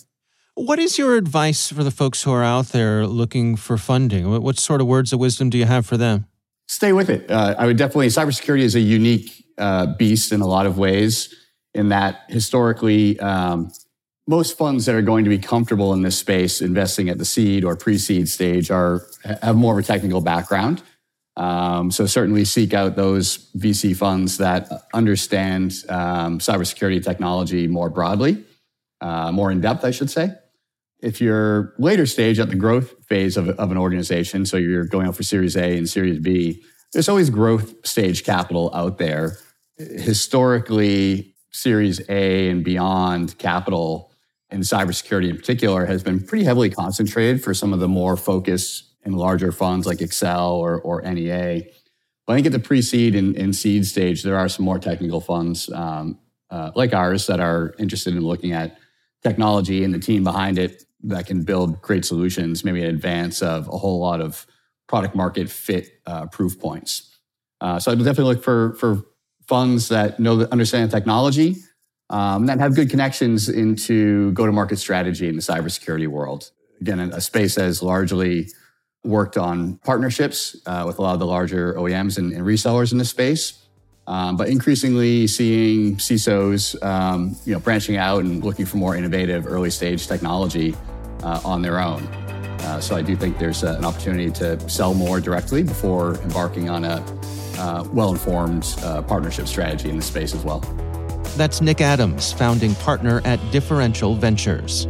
What 0.56 0.80
is 0.80 0.98
your 0.98 1.18
advice 1.18 1.70
for 1.70 1.84
the 1.84 1.92
folks 1.92 2.24
who 2.24 2.32
are 2.32 2.44
out 2.44 2.68
there 2.68 3.06
looking 3.06 3.58
for 3.58 3.78
funding? 3.78 4.32
What, 4.32 4.42
what 4.42 4.58
sort 4.58 4.80
of 4.80 4.88
words 4.88 5.12
of 5.12 5.20
wisdom 5.20 5.50
do 5.50 5.58
you 5.58 5.66
have 5.66 5.86
for 5.86 5.98
them? 5.98 6.28
Stay 6.70 6.94
with 6.94 7.10
it. 7.10 7.30
Uh, 7.30 7.56
I 7.58 7.66
would 7.66 7.76
definitely. 7.76 8.08
Cybersecurity 8.08 8.62
is 8.62 8.74
a 8.74 8.80
unique 8.80 9.46
uh, 9.58 9.86
beast 9.86 10.32
in 10.32 10.40
a 10.40 10.48
lot 10.48 10.66
of 10.66 10.78
ways. 10.78 11.34
In 11.74 11.90
that, 11.90 12.22
historically, 12.30 13.20
um, 13.20 13.70
most 14.28 14.58
funds 14.58 14.86
that 14.86 14.96
are 14.96 15.02
going 15.02 15.26
to 15.26 15.30
be 15.30 15.38
comfortable 15.38 15.92
in 15.92 16.04
this 16.04 16.18
space, 16.18 16.62
investing 16.62 17.10
at 17.10 17.18
the 17.18 17.26
seed 17.26 17.66
or 17.66 17.76
pre-seed 17.76 18.30
stage, 18.30 18.72
are 18.72 19.02
have 19.42 19.58
more 19.58 19.78
of 19.78 19.84
a 19.84 19.86
technical 19.86 20.22
background. 20.22 20.82
Um, 21.36 21.92
so 21.92 22.06
certainly 22.06 22.46
seek 22.46 22.74
out 22.74 22.96
those 22.96 23.52
VC 23.58 23.94
funds 23.94 24.38
that 24.38 24.72
understand 24.94 25.84
um, 25.90 26.40
cybersecurity 26.40 27.04
technology 27.04 27.68
more 27.68 27.90
broadly, 27.90 28.46
uh, 29.02 29.34
more 29.34 29.52
in 29.52 29.60
depth, 29.60 29.84
I 29.84 29.92
should 29.92 30.10
say. 30.10 30.34
If 31.06 31.22
you're 31.22 31.76
later 31.78 32.08
stage 32.08 32.40
at 32.40 32.50
the 32.50 32.56
growth 32.56 32.96
phase 33.06 33.38
of, 33.38 33.48
of 33.48 33.70
an 33.70 33.78
organization, 33.78 34.44
so 34.44 34.58
you're 34.58 34.86
going 34.86 35.06
out 35.06 35.16
for 35.16 35.22
Series 35.22 35.56
A 35.56 35.78
and 35.78 35.88
Series 35.88 36.18
B, 36.18 36.64
there's 36.94 37.08
always 37.08 37.30
growth 37.30 37.86
stage 37.86 38.24
capital 38.24 38.72
out 38.74 38.98
there. 38.98 39.38
Historically, 39.78 41.36
Series 41.52 42.02
A 42.10 42.50
and 42.50 42.64
beyond 42.64 43.38
capital 43.38 44.12
in 44.50 44.62
cybersecurity 44.62 45.30
in 45.30 45.38
particular 45.38 45.86
has 45.86 46.02
been 46.02 46.26
pretty 46.26 46.44
heavily 46.44 46.72
concentrated 46.72 47.44
for 47.44 47.54
some 47.54 47.72
of 47.72 47.80
the 47.80 47.88
more 47.88 48.18
focused 48.18 48.96
and 49.04 49.16
larger 49.16 49.52
funds 49.52 49.86
like 49.86 50.00
Accel 50.00 50.54
or, 50.54 50.82
or 50.82 51.04
NEA. 51.04 51.66
But 52.26 52.34
I 52.34 52.36
think 52.38 52.48
at 52.48 52.52
the 52.52 52.60
pre-seed 52.60 53.14
and, 53.14 53.36
and 53.36 53.56
seed 53.56 53.86
stage, 53.86 54.24
there 54.24 54.38
are 54.40 54.50
some 54.50 54.66
more 54.66 54.80
technical 54.80 55.22
funds 55.22 55.72
um, 55.72 56.18
uh, 56.50 56.72
like 56.74 56.96
ours 56.96 57.28
that 57.28 57.40
are 57.40 57.76
interested 57.78 58.16
in 58.16 58.22
looking 58.22 58.54
at 58.54 58.80
technology 59.22 59.84
and 59.84 59.94
the 59.94 60.00
team 60.00 60.24
behind 60.24 60.58
it 60.58 60.84
that 61.08 61.28
can 61.28 61.44
build 61.44 61.82
great 61.82 62.06
solutions, 62.06 62.64
maybe 62.64 62.82
in 62.82 62.88
advance 62.88 63.42
of 63.42 63.68
a 63.68 63.78
whole 63.78 64.00
lot 64.00 64.22
of 64.22 64.46
product 64.88 65.16
market 65.16 65.50
fit 65.50 66.00
uh, 66.06 66.26
proof 66.28 66.60
points. 66.60 67.16
Uh, 67.62 67.80
so 67.80 67.92
I 67.92 67.96
would 67.96 68.04
definitely 68.04 68.36
look 68.36 68.44
for 68.44 68.74
for 68.76 69.04
funds 69.48 69.90
that 69.90 70.20
know 70.20 70.42
understand 70.52 70.92
technology 70.92 71.58
um, 72.10 72.48
that 72.48 72.60
have 72.60 72.76
good 72.76 72.90
connections 72.90 73.50
into 73.50 74.32
go 74.34 74.46
to 74.46 74.52
market 74.52 74.78
strategy 74.78 75.28
in 75.28 75.36
the 75.36 75.42
cybersecurity 75.42 76.08
world. 76.08 76.52
Again, 76.82 77.00
a 77.00 77.22
space 77.22 77.56
that 77.56 77.66
is 77.66 77.82
largely 77.82 78.50
worked 79.04 79.38
on 79.38 79.78
partnerships 79.78 80.56
uh, 80.66 80.84
with 80.86 81.00
a 81.00 81.02
lot 81.02 81.14
of 81.14 81.20
the 81.20 81.26
larger 81.26 81.74
OEMs 81.76 82.18
and, 82.18 82.34
and 82.34 82.44
resellers 82.44 82.92
in 82.92 82.98
this 82.98 83.10
space. 83.10 83.62
Um, 84.08 84.38
but 84.38 84.50
increasingly 84.50 85.26
seeing 85.26 85.96
CISOs, 85.96 86.82
um, 86.84 87.36
you 87.46 87.54
know, 87.54 87.60
branching 87.60 87.98
out 87.98 88.24
and 88.24 88.44
looking 88.44 88.66
for 88.66 88.78
more 88.78 88.96
innovative 88.96 89.48
early 89.48 89.72
stage 89.72 90.08
technology 90.08 90.76
uh, 91.26 91.42
on 91.44 91.62
their 91.62 91.80
own. 91.80 92.04
Uh, 92.66 92.80
so 92.80 92.96
I 92.96 93.02
do 93.02 93.16
think 93.16 93.38
there's 93.38 93.64
uh, 93.64 93.76
an 93.78 93.86
opportunity 93.86 94.32
to 94.32 94.70
sell 94.70 94.94
more 94.94 95.20
directly 95.20 95.64
before 95.64 96.16
embarking 96.22 96.70
on 96.70 96.86
a 96.86 97.04
uh, 97.58 97.84
well-informed 97.92 98.74
uh, 98.82 99.02
partnership 99.02 99.48
strategy 99.48 99.90
in 99.90 99.98
the 99.98 100.02
space 100.02 100.34
as 100.34 100.44
well. 100.44 100.60
That's 101.36 101.62
Nick 101.62 101.82
Adams, 101.82 102.32
founding 102.32 102.76
partner 102.76 103.22
at 103.26 103.40
Differential 103.52 104.16
Ventures. 104.16 104.88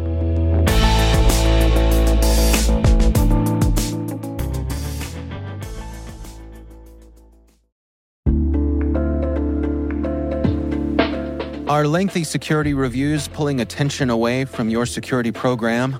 Are 11.67 11.87
lengthy 11.87 12.23
security 12.23 12.73
reviews 12.73 13.27
pulling 13.27 13.59
attention 13.59 14.09
away 14.09 14.45
from 14.45 14.69
your 14.69 14.85
security 14.85 15.31
program? 15.31 15.99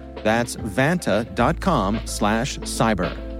That's 0.23 0.55
vanta.com 0.55 2.01
slash 2.05 2.59
cyber. 2.59 3.31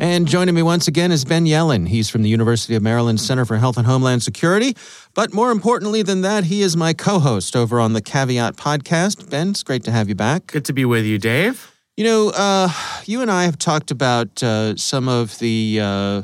And 0.00 0.26
joining 0.26 0.54
me 0.54 0.62
once 0.62 0.88
again 0.88 1.12
is 1.12 1.24
Ben 1.24 1.44
Yelin. 1.44 1.86
He's 1.86 2.08
from 2.08 2.22
the 2.22 2.28
University 2.30 2.74
of 2.74 2.82
Maryland 2.82 3.20
Center 3.20 3.44
for 3.44 3.58
Health 3.58 3.76
and 3.76 3.86
Homeland 3.86 4.22
Security. 4.22 4.74
But 5.14 5.32
more 5.32 5.50
importantly 5.50 6.02
than 6.02 6.22
that, 6.22 6.44
he 6.44 6.62
is 6.62 6.76
my 6.76 6.94
co 6.94 7.18
host 7.18 7.54
over 7.54 7.78
on 7.78 7.92
the 7.92 8.00
Caveat 8.00 8.56
podcast. 8.56 9.30
Ben, 9.30 9.50
it's 9.50 9.62
great 9.62 9.84
to 9.84 9.90
have 9.90 10.08
you 10.08 10.14
back. 10.14 10.46
Good 10.46 10.64
to 10.64 10.72
be 10.72 10.84
with 10.84 11.04
you, 11.04 11.18
Dave. 11.18 11.79
You 11.96 12.04
know, 12.04 12.28
uh, 12.30 12.70
you 13.04 13.20
and 13.20 13.30
I 13.30 13.44
have 13.44 13.58
talked 13.58 13.90
about 13.90 14.42
uh, 14.42 14.76
some 14.76 15.08
of 15.08 15.38
the. 15.38 15.80
Uh, 15.82 16.22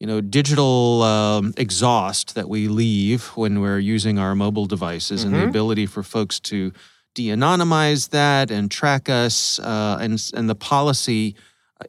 you 0.00 0.06
know, 0.06 0.20
digital 0.20 1.02
um, 1.02 1.52
exhaust 1.56 2.36
that 2.36 2.48
we 2.48 2.68
leave 2.68 3.26
when 3.34 3.60
we're 3.60 3.80
using 3.80 4.16
our 4.16 4.36
mobile 4.36 4.66
devices, 4.66 5.20
mm-hmm. 5.20 5.26
and 5.26 5.34
the 5.34 5.40
mm-hmm. 5.40 5.48
ability 5.48 5.86
for 5.86 6.04
folks 6.04 6.38
to 6.38 6.72
de-anonymize 7.14 8.10
that 8.10 8.52
and 8.52 8.70
track 8.70 9.08
us, 9.08 9.58
uh, 9.58 9.98
and 10.00 10.30
and 10.34 10.48
the 10.48 10.54
policy 10.54 11.34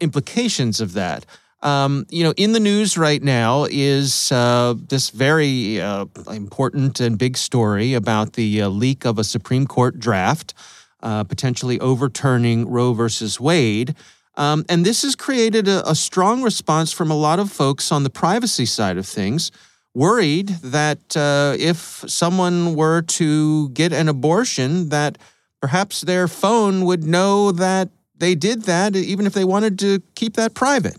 implications 0.01 0.81
of 0.81 0.93
that. 0.93 1.25
Um, 1.61 2.05
you 2.09 2.23
know, 2.23 2.33
in 2.37 2.53
the 2.53 2.59
news 2.59 2.97
right 2.97 3.21
now 3.21 3.65
is 3.69 4.31
uh, 4.31 4.75
this 4.87 5.09
very 5.09 5.81
uh, 5.81 6.05
important 6.31 6.99
and 6.99 7.17
big 7.17 7.35
story 7.37 7.93
about 7.93 8.33
the 8.33 8.61
uh, 8.61 8.69
leak 8.69 9.05
of 9.05 9.19
a 9.19 9.23
Supreme 9.23 9.67
Court 9.67 9.99
draft, 9.99 10.53
uh, 11.01 11.23
potentially 11.23 11.79
overturning 11.79 12.67
Roe 12.67 12.93
versus 12.93 13.39
Wade. 13.39 13.95
Um, 14.35 14.65
and 14.69 14.85
this 14.85 15.01
has 15.03 15.15
created 15.15 15.67
a, 15.67 15.89
a, 15.89 15.95
strong 15.95 16.41
response 16.41 16.93
from 16.93 17.11
a 17.11 17.15
lot 17.15 17.39
of 17.39 17.51
folks 17.51 17.91
on 17.91 18.03
the 18.03 18.09
privacy 18.09 18.65
side 18.65 18.97
of 18.97 19.05
things, 19.05 19.51
worried 19.93 20.47
that 20.47 21.17
uh, 21.17 21.55
if 21.59 22.05
someone 22.07 22.75
were 22.75 23.01
to 23.01 23.69
get 23.69 23.91
an 23.91 24.07
abortion, 24.07 24.89
that 24.89 25.17
perhaps 25.61 26.01
their 26.01 26.27
phone 26.27 26.85
would 26.85 27.03
know 27.03 27.51
that 27.51 27.89
they 28.17 28.35
did 28.35 28.63
that 28.63 28.95
even 28.95 29.25
if 29.25 29.33
they 29.33 29.45
wanted 29.45 29.79
to 29.79 30.01
keep 30.15 30.35
that 30.35 30.53
private. 30.53 30.97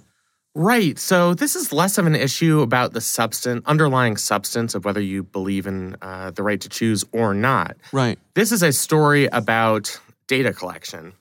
Right. 0.55 0.99
So 0.99 1.35
this 1.35 1.55
is 1.55 1.73
less 1.73 1.97
of 1.97 2.07
an 2.07 2.17
issue 2.17 2.61
about 2.61 2.93
the 2.93 3.01
substance, 3.01 3.63
underlying 3.67 4.17
substance 4.17 4.75
of 4.75 4.85
whether 4.85 5.01
you 5.01 5.23
believe 5.23 5.67
in 5.67 5.97
uh, 6.03 6.33
the 6.33 6.43
right 6.43 6.61
to 6.61 6.69
choose 6.69 7.05
or 7.13 7.35
not. 7.35 7.77
Right. 7.93 8.19
This 8.35 8.51
is 8.51 8.63
a 8.63 8.73
story 8.73 9.27
about 9.27 9.99
data 10.27 10.53
collection. 10.53 11.13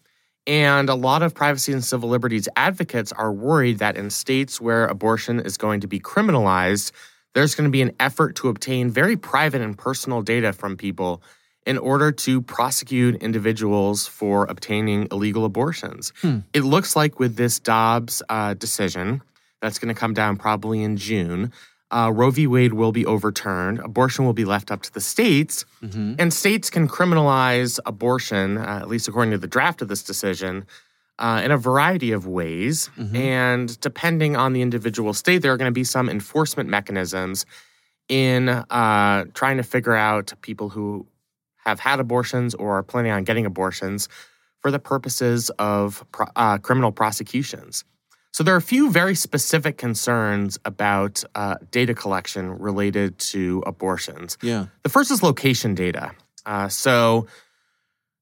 And 0.48 0.90
a 0.90 0.96
lot 0.96 1.22
of 1.22 1.36
privacy 1.36 1.74
and 1.74 1.84
civil 1.84 2.10
liberties 2.10 2.50
advocates 2.56 3.12
are 3.12 3.32
worried 3.32 3.78
that 3.80 3.96
in 3.98 4.10
states 4.10 4.60
where 4.60 4.88
abortion 4.88 5.40
is 5.40 5.58
going 5.58 5.82
to 5.82 5.88
be 5.88 6.00
criminalized, 6.00 6.92
there's 7.36 7.54
going 7.54 7.68
to 7.68 7.72
be 7.72 7.84
an 7.84 7.96
effort 8.00 8.36
to 8.38 8.50
obtain 8.50 8.90
very 8.90 9.16
private 9.16 9.62
and 9.62 9.78
personal 9.78 10.24
data 10.24 10.54
from 10.54 10.76
people 10.76 11.22
in 11.66 11.78
order 11.78 12.12
to 12.12 12.42
prosecute 12.42 13.16
individuals 13.22 14.08
for 14.08 14.46
obtaining 14.46 15.08
illegal 15.12 15.46
abortions. 15.46 16.14
Hmm. 16.22 16.40
It 16.54 16.62
looks 16.64 16.96
like 16.96 17.20
with 17.20 17.36
this 17.36 17.60
Dobbs 17.60 18.24
uh, 18.30 18.54
decision, 18.56 19.22
that's 19.62 19.78
going 19.78 19.94
to 19.94 20.00
come 20.00 20.14
down 20.14 20.38
probably 20.38 20.82
in 20.84 20.98
June. 20.98 21.52
Uh, 21.92 22.12
Roe 22.14 22.32
v. 22.32 22.48
Wade 22.48 22.74
will 22.74 22.92
be 22.92 23.06
overturned. 23.06 23.80
Abortion 23.80 24.24
will 24.24 24.34
be 24.34 24.46
left 24.46 24.72
up 24.72 24.82
to 24.84 24.94
the 24.94 25.02
states, 25.02 25.66
Mm-hmm. 25.84 26.16
and 26.20 26.34
states 26.34 26.70
can 26.70 26.88
criminalize 26.88 27.80
abortion, 27.86 28.58
uh, 28.58 28.80
at 28.82 28.88
least 28.88 29.08
according 29.08 29.32
to 29.32 29.38
the 29.38 29.48
draft 29.48 29.82
of 29.82 29.88
this 29.88 30.04
decision, 30.04 30.66
uh, 31.20 31.42
in 31.44 31.52
a 31.52 31.58
variety 31.58 32.12
of 32.12 32.26
ways. 32.28 32.90
Mhm. 32.98 33.16
And 33.16 33.80
depending 33.82 34.36
on 34.38 34.54
the 34.54 34.62
individual 34.62 35.14
state, 35.14 35.42
there 35.42 35.52
are 35.52 35.58
going 35.58 35.72
to 35.74 35.74
be 35.74 35.84
some 35.84 36.10
enforcement 36.10 36.70
mechanisms 36.70 37.46
in 38.08 38.50
uh, 38.50 39.26
trying 39.34 39.58
to 39.58 39.64
figure 39.64 39.96
out 39.96 40.34
people 40.42 40.70
who 40.70 41.06
have 41.70 41.80
had 41.80 42.00
abortions 42.00 42.54
or 42.56 42.78
are 42.78 42.84
planning 42.84 43.12
on 43.12 43.24
getting 43.24 43.46
abortions 43.46 44.10
for 44.62 44.72
the 44.72 44.80
purposes 44.80 45.50
of 45.52 46.04
pro- 46.12 46.28
uh, 46.36 46.58
criminal 46.58 46.92
prosecutions. 46.92 47.86
So 48.32 48.44
there 48.44 48.54
are 48.54 48.58
a 48.58 48.62
few 48.62 48.92
very 48.92 49.16
specific 49.16 49.78
concerns 49.78 50.60
about 50.66 51.24
uh, 51.36 51.56
data 51.72 51.94
collection 51.94 52.58
related 52.60 53.18
to 53.34 53.64
abortions. 53.66 54.38
Yeah. 54.42 54.68
The 54.84 54.90
first 54.90 55.12
is 55.12 55.24
location 55.24 55.74
data. 55.74 56.12
Uh, 56.46 56.68
so 56.68 57.28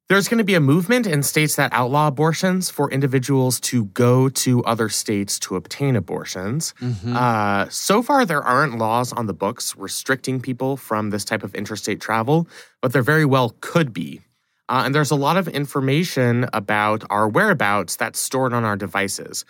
there's 0.09 0.27
going 0.29 0.37
to 0.37 0.43
be 0.43 0.55
a 0.55 0.59
movement 0.61 1.05
in 1.05 1.21
states 1.21 1.55
that 1.55 1.71
outlaw 1.73 2.07
abortions 2.07 2.69
for 2.69 2.89
individuals 2.91 3.59
to 3.59 3.85
go 3.85 4.29
to 4.29 4.63
other 4.63 4.87
states 4.87 5.37
to 5.39 5.55
obtain 5.55 5.95
abortions. 5.95 6.73
Mhm. 6.81 7.13
Uh, 7.15 7.67
so 7.69 8.01
far, 8.01 8.25
there 8.25 8.41
aren't 8.41 8.77
laws 8.77 9.11
on 9.11 9.25
the 9.27 9.33
books 9.33 9.75
restricting 9.75 10.39
people 10.39 10.77
from 10.77 11.09
this 11.09 11.25
type 11.25 11.43
of 11.43 11.53
interstate 11.55 11.99
travel, 11.99 12.47
but 12.81 12.93
there 12.93 13.01
very 13.01 13.25
well 13.25 13.55
could 13.59 13.91
be. 13.91 14.21
Uh, 14.69 14.83
and 14.85 14.95
there's 14.95 15.11
a 15.11 15.15
lot 15.15 15.37
of 15.37 15.47
information 15.47 16.47
about 16.53 17.03
our 17.09 17.27
whereabouts 17.27 17.95
that's 17.95 18.19
stored 18.19 18.53
on 18.53 18.63
our 18.63 18.75
devices, 18.75 19.45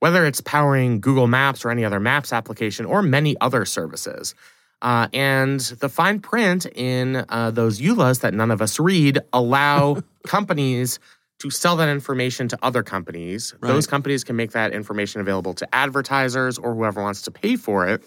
whether 0.00 0.24
it's 0.26 0.40
powering 0.40 1.00
Google 1.00 1.26
Maps 1.26 1.64
or 1.64 1.70
any 1.70 1.84
other 1.84 2.00
Maps 2.00 2.32
application 2.32 2.84
or 2.86 3.02
many 3.02 3.36
other 3.40 3.64
services. 3.64 4.34
Uh, 4.82 5.08
and 5.12 5.60
the 5.60 5.88
fine 5.88 6.20
print 6.20 6.66
in 6.74 7.24
uh, 7.28 7.50
those 7.50 7.80
EULAs 7.80 8.20
that 8.20 8.32
none 8.32 8.50
of 8.50 8.62
us 8.62 8.78
read 8.80 9.18
allow 9.32 10.02
companies 10.26 10.98
to 11.40 11.50
sell 11.50 11.76
that 11.76 11.88
information 11.88 12.48
to 12.48 12.58
other 12.62 12.82
companies. 12.82 13.54
Those 13.62 13.86
companies 13.86 14.24
can 14.24 14.36
make 14.36 14.52
that 14.52 14.72
information 14.72 15.22
available 15.22 15.54
to 15.54 15.74
advertisers 15.74 16.58
or 16.58 16.74
whoever 16.74 17.02
wants 17.02 17.22
to 17.22 17.30
pay 17.30 17.56
for 17.56 17.88
it. 17.88 18.04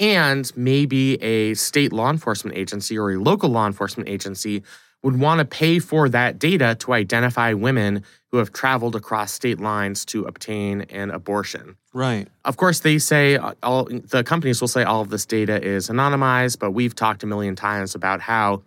And 0.00 0.50
maybe 0.56 1.22
a 1.22 1.54
state 1.54 1.92
law 1.92 2.10
enforcement 2.10 2.56
agency 2.56 2.98
or 2.98 3.12
a 3.12 3.18
local 3.18 3.50
law 3.50 3.66
enforcement 3.66 4.08
agency 4.08 4.62
would 5.02 5.20
want 5.20 5.38
to 5.38 5.44
pay 5.44 5.78
for 5.78 6.08
that 6.08 6.38
data 6.38 6.74
to 6.80 6.94
identify 6.94 7.52
women 7.52 8.02
who 8.34 8.38
have 8.38 8.52
traveled 8.52 8.96
across 8.96 9.30
state 9.30 9.60
lines 9.60 10.04
to 10.04 10.24
obtain 10.24 10.80
an 10.90 11.08
abortion. 11.08 11.76
Right. 11.92 12.26
Of 12.44 12.56
course, 12.56 12.80
they 12.80 12.98
say 12.98 13.36
uh, 13.36 13.52
all 13.62 13.84
the 13.84 14.24
companies 14.24 14.60
will 14.60 14.66
say 14.66 14.82
all 14.82 15.00
of 15.02 15.08
this 15.08 15.24
data 15.24 15.62
is 15.64 15.88
anonymized, 15.88 16.58
but 16.58 16.72
we've 16.72 16.96
talked 16.96 17.22
a 17.22 17.26
million 17.28 17.54
times 17.54 17.94
about 17.94 18.20
how 18.20 18.64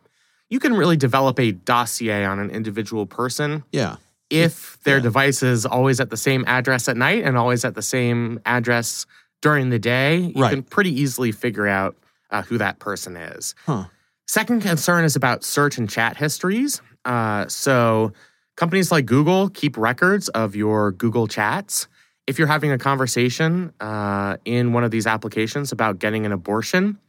you 0.49 0.61
can 0.61 0.73
really 0.73 0.95
develop 0.95 1.37
a 1.37 1.51
dossier 1.51 2.23
on 2.23 2.39
an 2.39 2.49
individual 2.49 3.05
person 3.05 3.65
Yeah. 3.73 3.97
if 4.29 4.81
their 4.85 4.97
yeah. 4.99 5.03
device 5.03 5.43
is 5.43 5.65
always 5.65 5.99
at 5.99 6.11
the 6.11 6.15
same 6.15 6.45
address 6.47 6.87
at 6.87 6.95
night 6.95 7.25
and 7.25 7.37
always 7.37 7.65
at 7.65 7.75
the 7.75 7.81
same 7.81 8.39
address 8.45 9.05
during 9.41 9.69
the 9.69 9.79
day. 9.79 10.31
You 10.33 10.43
Right. 10.43 10.51
can 10.51 10.63
pretty 10.63 10.97
easily 10.97 11.33
figure 11.33 11.67
out 11.67 11.97
uh, 12.31 12.43
who 12.43 12.57
that 12.59 12.79
person 12.79 13.17
is. 13.17 13.53
Huh. 13.65 13.87
Second 14.27 14.61
concern 14.61 15.03
is 15.03 15.17
about 15.17 15.43
search 15.43 15.77
and 15.77 15.89
chat 15.89 16.15
histories. 16.15 16.81
Uh, 17.03 17.47
so, 17.47 18.13
companies 18.57 18.91
like 18.91 19.05
Google 19.05 19.49
keep 19.49 19.77
records 19.77 20.27
of 20.29 20.55
your 20.55 20.91
Google 20.91 21.27
chats. 21.27 21.87
If 22.25 22.37
you're 22.37 22.47
having 22.47 22.71
a 22.71 22.77
conversation 22.77 23.71
uh, 23.79 24.35
in 24.43 24.73
one 24.73 24.83
of 24.83 24.91
these 24.91 25.07
applications 25.07 25.71
about 25.71 25.99
getting 25.99 26.25
an 26.25 26.33
abortion, 26.33 26.99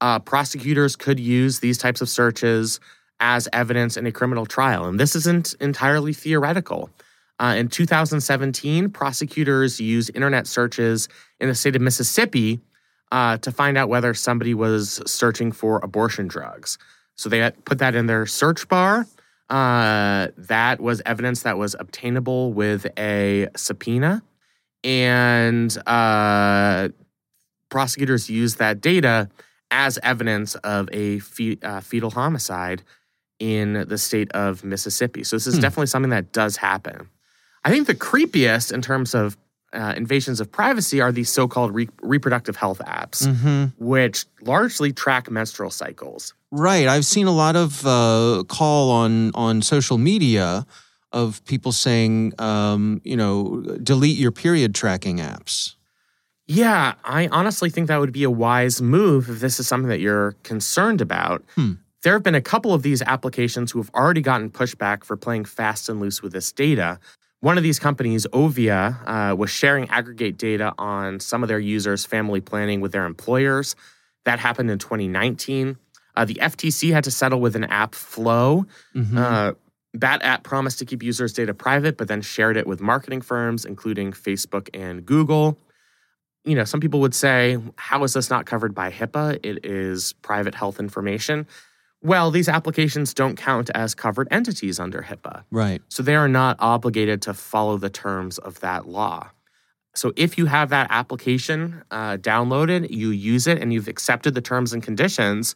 uh, 0.00 0.18
prosecutors 0.18 0.96
could 0.96 1.20
use 1.20 1.60
these 1.60 1.78
types 1.78 2.00
of 2.00 2.08
searches 2.08 2.80
as 3.20 3.48
evidence 3.52 3.96
in 3.96 4.06
a 4.06 4.12
criminal 4.12 4.44
trial. 4.44 4.86
And 4.86 4.98
this 4.98 5.14
isn't 5.14 5.54
entirely 5.60 6.12
theoretical. 6.12 6.90
Uh, 7.38 7.54
in 7.56 7.68
2017, 7.68 8.90
prosecutors 8.90 9.80
used 9.80 10.10
internet 10.14 10.46
searches 10.46 11.08
in 11.38 11.48
the 11.48 11.54
state 11.54 11.76
of 11.76 11.82
Mississippi 11.82 12.60
uh, 13.12 13.36
to 13.38 13.52
find 13.52 13.78
out 13.78 13.88
whether 13.88 14.14
somebody 14.14 14.54
was 14.54 15.00
searching 15.06 15.52
for 15.52 15.78
abortion 15.82 16.26
drugs. 16.26 16.78
So 17.16 17.28
they 17.28 17.48
put 17.64 17.78
that 17.78 17.94
in 17.94 18.06
their 18.06 18.26
search 18.26 18.68
bar. 18.68 19.06
Uh, 19.54 20.28
that 20.36 20.80
was 20.80 21.00
evidence 21.06 21.42
that 21.44 21.56
was 21.56 21.76
obtainable 21.78 22.52
with 22.52 22.86
a 22.98 23.46
subpoena. 23.56 24.20
And 24.82 25.76
uh, 25.86 26.88
prosecutors 27.68 28.28
used 28.28 28.58
that 28.58 28.80
data 28.80 29.28
as 29.70 29.96
evidence 30.02 30.56
of 30.56 30.88
a 30.92 31.20
fe- 31.20 31.58
uh, 31.62 31.80
fetal 31.80 32.10
homicide 32.10 32.82
in 33.38 33.84
the 33.88 33.96
state 33.96 34.30
of 34.32 34.64
Mississippi. 34.64 35.22
So 35.22 35.36
this 35.36 35.46
is 35.46 35.54
Hmm. 35.54 35.60
definitely 35.60 35.86
something 35.86 36.10
that 36.10 36.32
does 36.32 36.56
happen. 36.56 37.08
I 37.64 37.70
think 37.70 37.86
the 37.86 37.94
creepiest 37.94 38.72
in 38.72 38.82
terms 38.82 39.14
of 39.14 39.36
uh, 39.74 39.94
invasions 39.96 40.40
of 40.40 40.50
privacy 40.50 41.00
are 41.00 41.12
these 41.12 41.30
so-called 41.30 41.74
re- 41.74 41.88
reproductive 42.02 42.56
health 42.56 42.80
apps, 42.86 43.26
hmm 43.26 43.64
which 43.78 44.24
largely 44.42 44.92
track 44.92 45.30
menstrual 45.30 45.70
cycles. 45.70 46.34
Right. 46.50 46.86
I've 46.86 47.04
seen 47.04 47.26
a 47.26 47.32
lot 47.32 47.56
of 47.56 47.84
uh, 47.86 48.44
call 48.48 48.90
on 48.90 49.32
on 49.34 49.62
social 49.62 49.98
media 49.98 50.66
of 51.12 51.44
people 51.44 51.72
saying, 51.72 52.32
um, 52.38 53.00
you 53.04 53.16
know, 53.16 53.62
delete 53.82 54.18
your 54.18 54.32
period 54.32 54.74
tracking 54.74 55.18
apps. 55.18 55.74
Yeah, 56.46 56.94
I 57.04 57.28
honestly 57.28 57.70
think 57.70 57.88
that 57.88 58.00
would 58.00 58.12
be 58.12 58.24
a 58.24 58.30
wise 58.30 58.82
move 58.82 59.30
if 59.30 59.40
this 59.40 59.58
is 59.58 59.66
something 59.66 59.88
that 59.88 60.00
you're 60.00 60.32
concerned 60.42 61.00
about. 61.00 61.42
Hmm. 61.54 61.74
There 62.02 62.12
have 62.12 62.22
been 62.22 62.34
a 62.34 62.42
couple 62.42 62.74
of 62.74 62.82
these 62.82 63.00
applications 63.00 63.72
who 63.72 63.78
have 63.78 63.90
already 63.94 64.20
gotten 64.20 64.50
pushback 64.50 65.04
for 65.04 65.16
playing 65.16 65.46
fast 65.46 65.88
and 65.88 66.00
loose 66.00 66.22
with 66.22 66.32
this 66.32 66.52
data. 66.52 66.98
One 67.44 67.58
of 67.58 67.62
these 67.62 67.78
companies, 67.78 68.26
Ovia, 68.32 68.96
uh, 69.06 69.36
was 69.36 69.50
sharing 69.50 69.90
aggregate 69.90 70.38
data 70.38 70.72
on 70.78 71.20
some 71.20 71.42
of 71.42 71.48
their 71.50 71.58
users' 71.58 72.06
family 72.06 72.40
planning 72.40 72.80
with 72.80 72.92
their 72.92 73.04
employers. 73.04 73.76
That 74.24 74.38
happened 74.38 74.70
in 74.70 74.78
2019. 74.78 75.76
Uh, 76.16 76.24
the 76.24 76.38
FTC 76.40 76.90
had 76.90 77.04
to 77.04 77.10
settle 77.10 77.42
with 77.42 77.54
an 77.54 77.64
app, 77.64 77.94
Flow. 77.94 78.64
Mhm. 78.94 79.18
Uh, 79.18 79.52
that 79.92 80.22
app 80.22 80.42
promised 80.42 80.78
to 80.78 80.86
keep 80.86 81.02
users' 81.02 81.34
data 81.34 81.52
private, 81.52 81.98
but 81.98 82.08
then 82.08 82.22
shared 82.22 82.56
it 82.56 82.66
with 82.66 82.80
marketing 82.80 83.20
firms, 83.20 83.66
including 83.66 84.12
Facebook 84.12 84.70
and 84.72 85.04
Google. 85.04 85.58
You 86.46 86.54
know, 86.54 86.64
some 86.64 86.80
people 86.80 87.00
would 87.00 87.14
say, 87.14 87.58
how 87.76 88.04
is 88.04 88.14
this 88.14 88.30
not 88.30 88.46
covered 88.46 88.74
by 88.74 88.90
HIPAA? 88.90 89.40
It 89.42 89.66
is 89.66 90.14
private 90.22 90.54
health 90.54 90.80
information. 90.80 91.46
Well, 92.04 92.30
these 92.30 92.50
applications 92.50 93.14
don't 93.14 93.34
count 93.34 93.70
as 93.74 93.94
covered 93.94 94.28
entities 94.30 94.78
under 94.78 95.02
HIPAA. 95.02 95.44
right. 95.50 95.80
So 95.88 96.02
they 96.02 96.14
are 96.14 96.28
not 96.28 96.56
obligated 96.60 97.22
to 97.22 97.32
follow 97.32 97.78
the 97.78 97.88
terms 97.88 98.36
of 98.36 98.60
that 98.60 98.86
law. 98.86 99.30
So 99.94 100.12
if 100.14 100.36
you 100.36 100.44
have 100.46 100.68
that 100.68 100.88
application 100.90 101.82
uh, 101.90 102.18
downloaded, 102.18 102.90
you 102.90 103.08
use 103.08 103.46
it, 103.46 103.62
and 103.62 103.72
you've 103.72 103.88
accepted 103.88 104.34
the 104.34 104.42
terms 104.42 104.74
and 104.74 104.82
conditions, 104.82 105.54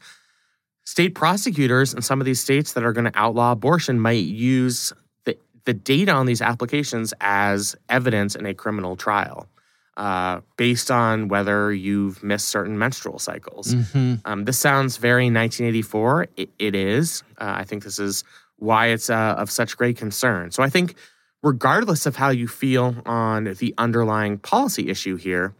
state 0.84 1.14
prosecutors 1.14 1.92
in 1.92 2.00
some 2.00 2.18
of 2.18 2.24
these 2.24 2.40
states 2.40 2.72
that 2.72 2.82
are 2.82 2.94
going 2.94 3.04
to 3.12 3.18
outlaw 3.18 3.52
abortion 3.52 4.00
might 4.00 4.24
use 4.24 4.90
the, 5.24 5.36
the 5.64 5.74
data 5.74 6.12
on 6.12 6.24
these 6.24 6.40
applications 6.40 7.12
as 7.20 7.76
evidence 7.90 8.34
in 8.34 8.46
a 8.46 8.54
criminal 8.54 8.96
trial. 8.96 9.48
Uh, 9.98 10.40
based 10.56 10.92
on 10.92 11.26
whether 11.26 11.72
you've 11.72 12.22
missed 12.22 12.46
certain 12.46 12.78
menstrual 12.78 13.18
cycles. 13.18 13.74
hmm 13.92 14.14
Um, 14.24 14.44
this 14.44 14.56
sounds 14.56 14.96
very 14.96 15.24
1984. 15.24 16.28
It, 16.36 16.50
it 16.60 16.74
is. 16.76 17.24
Uh, 17.36 17.54
I 17.58 17.64
think 17.64 17.82
this 17.82 17.98
is 17.98 18.22
why 18.58 18.86
it's 18.94 19.10
uh, 19.10 19.34
of 19.36 19.50
such 19.50 19.76
great 19.76 19.96
concern. 19.96 20.52
So 20.52 20.62
I 20.62 20.70
think, 20.70 20.94
regardless 21.42 22.06
of 22.06 22.14
how 22.14 22.30
you 22.30 22.46
feel 22.46 22.94
on 23.06 23.56
the 23.58 23.74
underlying 23.76 24.38
policy 24.38 24.88
issue 24.88 25.16
here, 25.16 25.52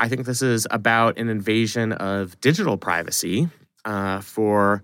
I 0.00 0.08
think 0.08 0.26
this 0.26 0.42
is 0.42 0.66
about 0.72 1.16
an 1.16 1.28
invasion 1.28 1.92
of 1.92 2.40
digital 2.40 2.76
privacy 2.76 3.50
uh, 3.84 4.20
for 4.20 4.82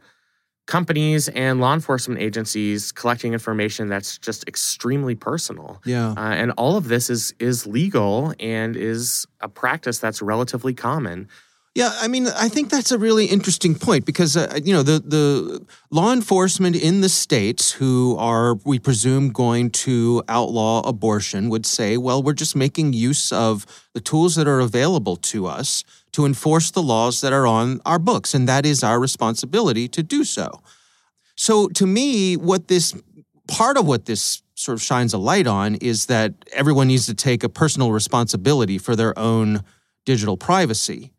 companies 0.66 1.28
and 1.28 1.60
law 1.60 1.72
enforcement 1.72 2.20
agencies 2.20 2.92
collecting 2.92 3.32
information 3.32 3.88
that's 3.88 4.18
just 4.18 4.46
extremely 4.48 5.14
personal. 5.14 5.80
Yeah. 5.84 6.10
Uh, 6.10 6.20
and 6.20 6.52
all 6.56 6.76
of 6.76 6.88
this 6.88 7.08
is 7.08 7.34
is 7.38 7.66
legal 7.66 8.34
and 8.40 8.76
is 8.76 9.26
a 9.40 9.48
practice 9.48 9.98
that's 9.98 10.20
relatively 10.20 10.74
common. 10.74 11.28
Yeah, 11.76 11.92
I 12.00 12.08
mean, 12.08 12.26
I 12.28 12.48
think 12.48 12.70
that's 12.70 12.90
a 12.90 12.96
really 12.96 13.26
interesting 13.26 13.74
point 13.74 14.06
because 14.06 14.34
uh, 14.34 14.58
you 14.64 14.72
know 14.72 14.82
the 14.82 14.98
the 14.98 15.66
law 15.90 16.10
enforcement 16.10 16.74
in 16.74 17.02
the 17.02 17.10
states 17.10 17.70
who 17.70 18.16
are, 18.18 18.54
we 18.64 18.78
presume, 18.78 19.28
going 19.28 19.68
to 19.84 20.22
outlaw 20.26 20.80
abortion 20.88 21.50
would 21.50 21.66
say, 21.66 21.98
well, 21.98 22.22
we're 22.22 22.32
just 22.32 22.56
making 22.56 22.94
use 22.94 23.30
of 23.30 23.66
the 23.92 24.00
tools 24.00 24.36
that 24.36 24.48
are 24.48 24.60
available 24.60 25.16
to 25.16 25.46
us 25.46 25.84
to 26.16 26.24
enforce 26.24 26.70
the 26.70 26.80
laws 26.80 27.20
that 27.20 27.34
are 27.34 27.46
on 27.46 27.78
our 27.84 27.98
books, 27.98 28.32
and 28.32 28.48
that 28.48 28.64
is 28.64 28.82
our 28.82 28.98
responsibility 28.98 29.86
to 29.86 30.02
do 30.02 30.24
so. 30.24 30.62
So, 31.36 31.68
to 31.68 31.86
me, 31.86 32.38
what 32.38 32.68
this 32.68 32.94
part 33.46 33.76
of 33.76 33.86
what 33.86 34.06
this 34.06 34.40
sort 34.54 34.78
of 34.78 34.82
shines 34.82 35.12
a 35.12 35.18
light 35.18 35.46
on 35.46 35.74
is 35.74 36.06
that 36.06 36.32
everyone 36.54 36.88
needs 36.88 37.04
to 37.04 37.12
take 37.12 37.44
a 37.44 37.50
personal 37.50 37.92
responsibility 37.92 38.78
for 38.78 38.96
their 38.96 39.16
own 39.18 39.62
digital 40.06 40.38
privacy 40.38 41.12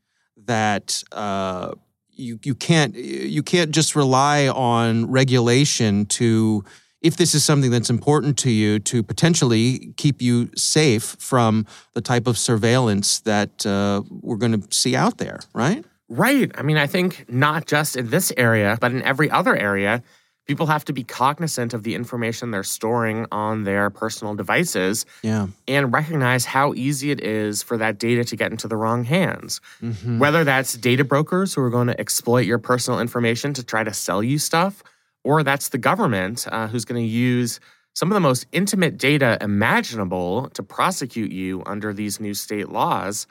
that 0.48 1.04
uh, 1.12 1.74
you 2.14 2.40
you 2.44 2.56
can't 2.56 2.96
you 2.96 3.44
can't 3.44 3.70
just 3.70 3.96
rely 3.96 4.48
on 4.48 5.12
regulation 5.12 6.08
to 6.08 6.64
if 7.02 7.18
this 7.18 7.34
is 7.36 7.44
something 7.44 7.70
that's 7.72 7.90
important 7.90 8.38
to 8.40 8.52
you 8.52 8.80
to 8.80 9.04
potentially 9.04 9.94
keep 9.98 10.22
you 10.22 10.50
safe 10.56 11.16
from 11.20 11.66
the 11.94 12.02
type 12.02 12.28
of 12.28 12.38
surveillance 12.38 13.20
that 13.22 13.66
uh, 13.66 14.02
we're 14.10 14.38
going 14.38 14.60
to 14.62 14.76
see 14.76 14.96
out 14.96 15.18
there, 15.18 15.40
right? 15.54 15.86
Right. 16.10 16.52
I 16.56 16.62
mean, 16.62 16.78
I 16.78 16.88
think 16.88 17.26
not 17.30 17.68
just 17.68 17.96
in 17.96 18.10
this 18.10 18.32
area, 18.38 18.78
but 18.80 18.92
in 18.92 19.02
every 19.04 19.30
other 19.30 19.56
area, 19.56 20.02
people 20.48 20.66
have 20.68 20.86
to 20.86 20.94
be 20.94 21.04
cognizant 21.04 21.74
of 21.74 21.84
the 21.84 21.94
information 21.94 22.52
they're 22.52 22.64
storing 22.64 23.26
on 23.32 23.66
their 23.66 23.90
personal 23.90 24.34
devices 24.34 25.06
Yeah. 25.22 25.48
and 25.68 25.92
recognize 25.94 26.46
how 26.46 26.74
easy 26.74 27.12
it 27.12 27.20
is 27.22 27.62
for 27.62 27.78
that 27.78 28.00
data 28.00 28.24
to 28.24 28.36
get 28.38 28.52
into 28.52 28.70
the 28.70 28.78
wrong 28.78 29.04
hands. 29.04 29.60
Mm-hmm. 29.84 30.20
Whether 30.20 30.46
that's 30.46 30.74
data 30.74 31.04
brokers 31.04 31.54
who 31.54 31.62
are 31.62 31.70
going 31.70 31.88
to 31.88 32.00
exploit 32.00 32.46
your 32.46 32.58
personal 32.60 33.02
information 33.02 33.54
to 33.56 33.64
try 33.64 33.84
to 33.84 33.94
sell 33.94 34.24
you 34.24 34.40
stuff, 34.40 34.82
or 35.28 35.44
that's 35.44 35.68
the 35.70 35.78
government 35.78 36.48
uh, 36.54 36.68
who's 36.68 36.86
going 36.86 37.04
to 37.04 37.08
use 37.08 37.60
some 37.94 38.10
of 38.10 38.14
the 38.14 38.22
most 38.22 38.46
intimate 38.54 38.98
data 38.98 39.38
imaginable 39.42 40.50
to 40.52 40.64
prosecute 40.64 41.34
you 41.34 41.62
under 41.66 41.92
these 41.94 42.22
new 42.22 42.34
state 42.34 42.70
laws. 42.70 43.28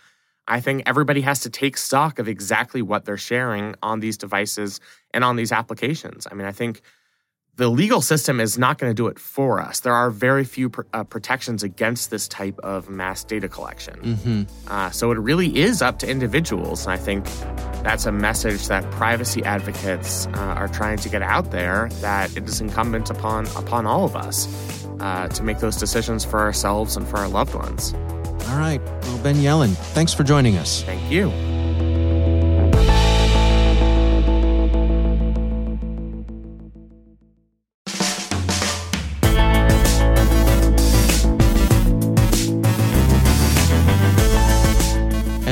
I 0.46 0.60
think 0.60 0.82
everybody 0.84 1.22
has 1.22 1.40
to 1.40 1.50
take 1.50 1.78
stock 1.78 2.18
of 2.18 2.28
exactly 2.28 2.82
what 2.82 3.06
they're 3.06 3.16
sharing 3.16 3.74
on 3.82 4.00
these 4.00 4.18
devices 4.18 4.78
and 5.14 5.24
on 5.24 5.36
these 5.36 5.52
applications. 5.52 6.26
I 6.30 6.34
mean, 6.34 6.46
I 6.46 6.52
think 6.52 6.82
the 7.56 7.68
legal 7.68 8.02
system 8.02 8.38
is 8.38 8.58
not 8.58 8.78
going 8.78 8.90
to 8.90 8.94
do 8.94 9.06
it 9.06 9.18
for 9.18 9.60
us. 9.60 9.80
There 9.80 9.94
are 9.94 10.10
very 10.10 10.44
few 10.44 10.68
pr- 10.68 10.82
uh, 10.92 11.04
protections 11.04 11.62
against 11.62 12.10
this 12.10 12.28
type 12.28 12.58
of 12.60 12.90
mass 12.90 13.24
data 13.24 13.48
collection. 13.48 13.94
Mm-hmm. 14.00 14.42
Uh, 14.68 14.90
so 14.90 15.10
it 15.10 15.18
really 15.18 15.56
is 15.56 15.80
up 15.80 15.98
to 16.00 16.08
individuals. 16.08 16.84
And 16.84 16.92
I 16.92 16.98
think 16.98 17.24
that's 17.82 18.04
a 18.04 18.12
message 18.12 18.68
that 18.68 18.88
privacy 18.92 19.42
advocates 19.44 20.26
uh, 20.26 20.54
are 20.56 20.68
trying 20.68 20.98
to 20.98 21.08
get 21.08 21.22
out 21.22 21.50
there 21.50 21.88
that 22.00 22.36
it 22.36 22.44
is 22.44 22.60
incumbent 22.60 23.10
upon 23.10 23.46
upon 23.56 23.86
all 23.86 24.04
of 24.04 24.16
us 24.16 24.46
uh, 25.00 25.28
to 25.28 25.42
make 25.42 25.58
those 25.60 25.76
decisions 25.76 26.24
for 26.24 26.40
ourselves 26.40 26.96
and 26.96 27.06
for 27.08 27.18
our 27.18 27.28
loved 27.28 27.54
ones. 27.54 27.94
All 28.48 28.58
right. 28.58 28.80
Well, 29.02 29.18
Ben 29.18 29.36
Yelin, 29.36 29.74
thanks 29.94 30.12
for 30.12 30.24
joining 30.24 30.56
us. 30.56 30.82
Thank 30.82 31.10
you. 31.10 31.55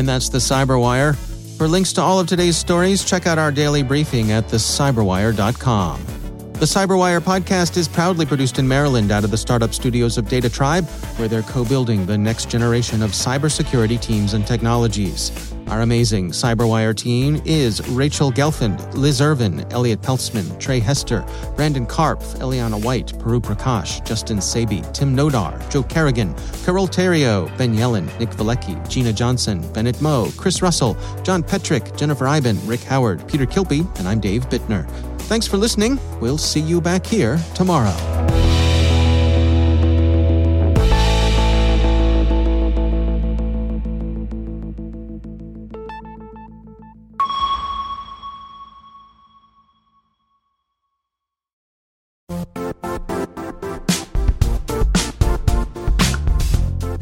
And 0.05 0.09
that's 0.11 0.29
the 0.29 0.37
Cyberwire. 0.37 1.17
For 1.57 1.67
links 1.67 1.95
to 1.95 2.03
all 2.03 2.21
of 2.21 2.27
today's 2.27 2.59
stories, 2.59 3.07
check 3.07 3.27
out 3.27 3.39
our 3.39 3.51
daily 3.51 3.83
briefing 3.83 4.33
at 4.33 4.47
thecyberwire.com. 4.49 6.05
The 6.53 6.67
Cyberwire 6.67 7.21
podcast 7.21 7.79
is 7.79 7.89
proudly 7.89 8.27
produced 8.27 8.59
in 8.59 8.69
Maryland 8.69 9.11
out 9.11 9.25
of 9.25 9.31
the 9.31 9.39
startup 9.39 9.73
studios 9.73 10.19
of 10.19 10.27
DataTribe, 10.27 10.85
where 11.19 11.27
they're 11.27 11.41
co 11.41 11.65
building 11.65 12.05
the 12.05 12.19
next 12.19 12.51
generation 12.51 13.03
of 13.03 13.13
cybersecurity 13.13 13.99
teams 13.99 14.35
and 14.35 14.47
technologies. 14.47 15.54
Our 15.69 15.81
amazing 15.81 16.31
Cyberwire 16.31 16.95
team 16.95 17.41
is 17.45 17.87
Rachel 17.89 18.31
Gelfand, 18.31 18.95
Liz 18.95 19.21
Irvin, 19.21 19.65
Elliot 19.73 20.03
Peltzman, 20.03 20.59
Trey 20.61 20.79
Hester, 20.79 21.25
Brandon 21.57 21.87
Karpf, 21.87 22.37
Eliana 22.39 22.83
White, 22.83 23.09
Puru 23.19 23.41
Prakash, 23.41 24.05
Justin 24.05 24.39
Sabie, 24.39 24.85
Tim 24.93 25.17
Nodar, 25.17 25.59
Joe 25.71 25.83
Carrigan, 25.83 26.35
Carole 26.65 26.87
Theriault, 26.87 27.57
Ben 27.57 27.75
Yelin, 27.75 28.07
Nick 28.19 28.31
Veliky, 28.31 28.89
Gina 28.89 29.13
Johnson, 29.13 29.61
Bennett 29.73 30.01
Moe, 30.03 30.31
Chris 30.37 30.61
Russell, 30.61 30.97
John 31.23 31.43
Petrik, 31.43 31.97
Jennifer 31.97 32.29
Eiben, 32.29 32.59
Rick 32.67 32.83
Howard, 32.83 33.27
Peter 33.27 33.47
Kilpe, 33.47 33.87
and 33.99 34.07
I'm 34.07 34.21
Dave 34.21 34.49
Bittner. 34.51 34.89
Thanks 35.23 35.47
for 35.47 35.57
listening. 35.57 35.99
We'll 36.21 36.39
see 36.39 36.61
you 36.61 36.81
back 36.81 37.07
here 37.07 37.39
tomorrow. 37.55 37.95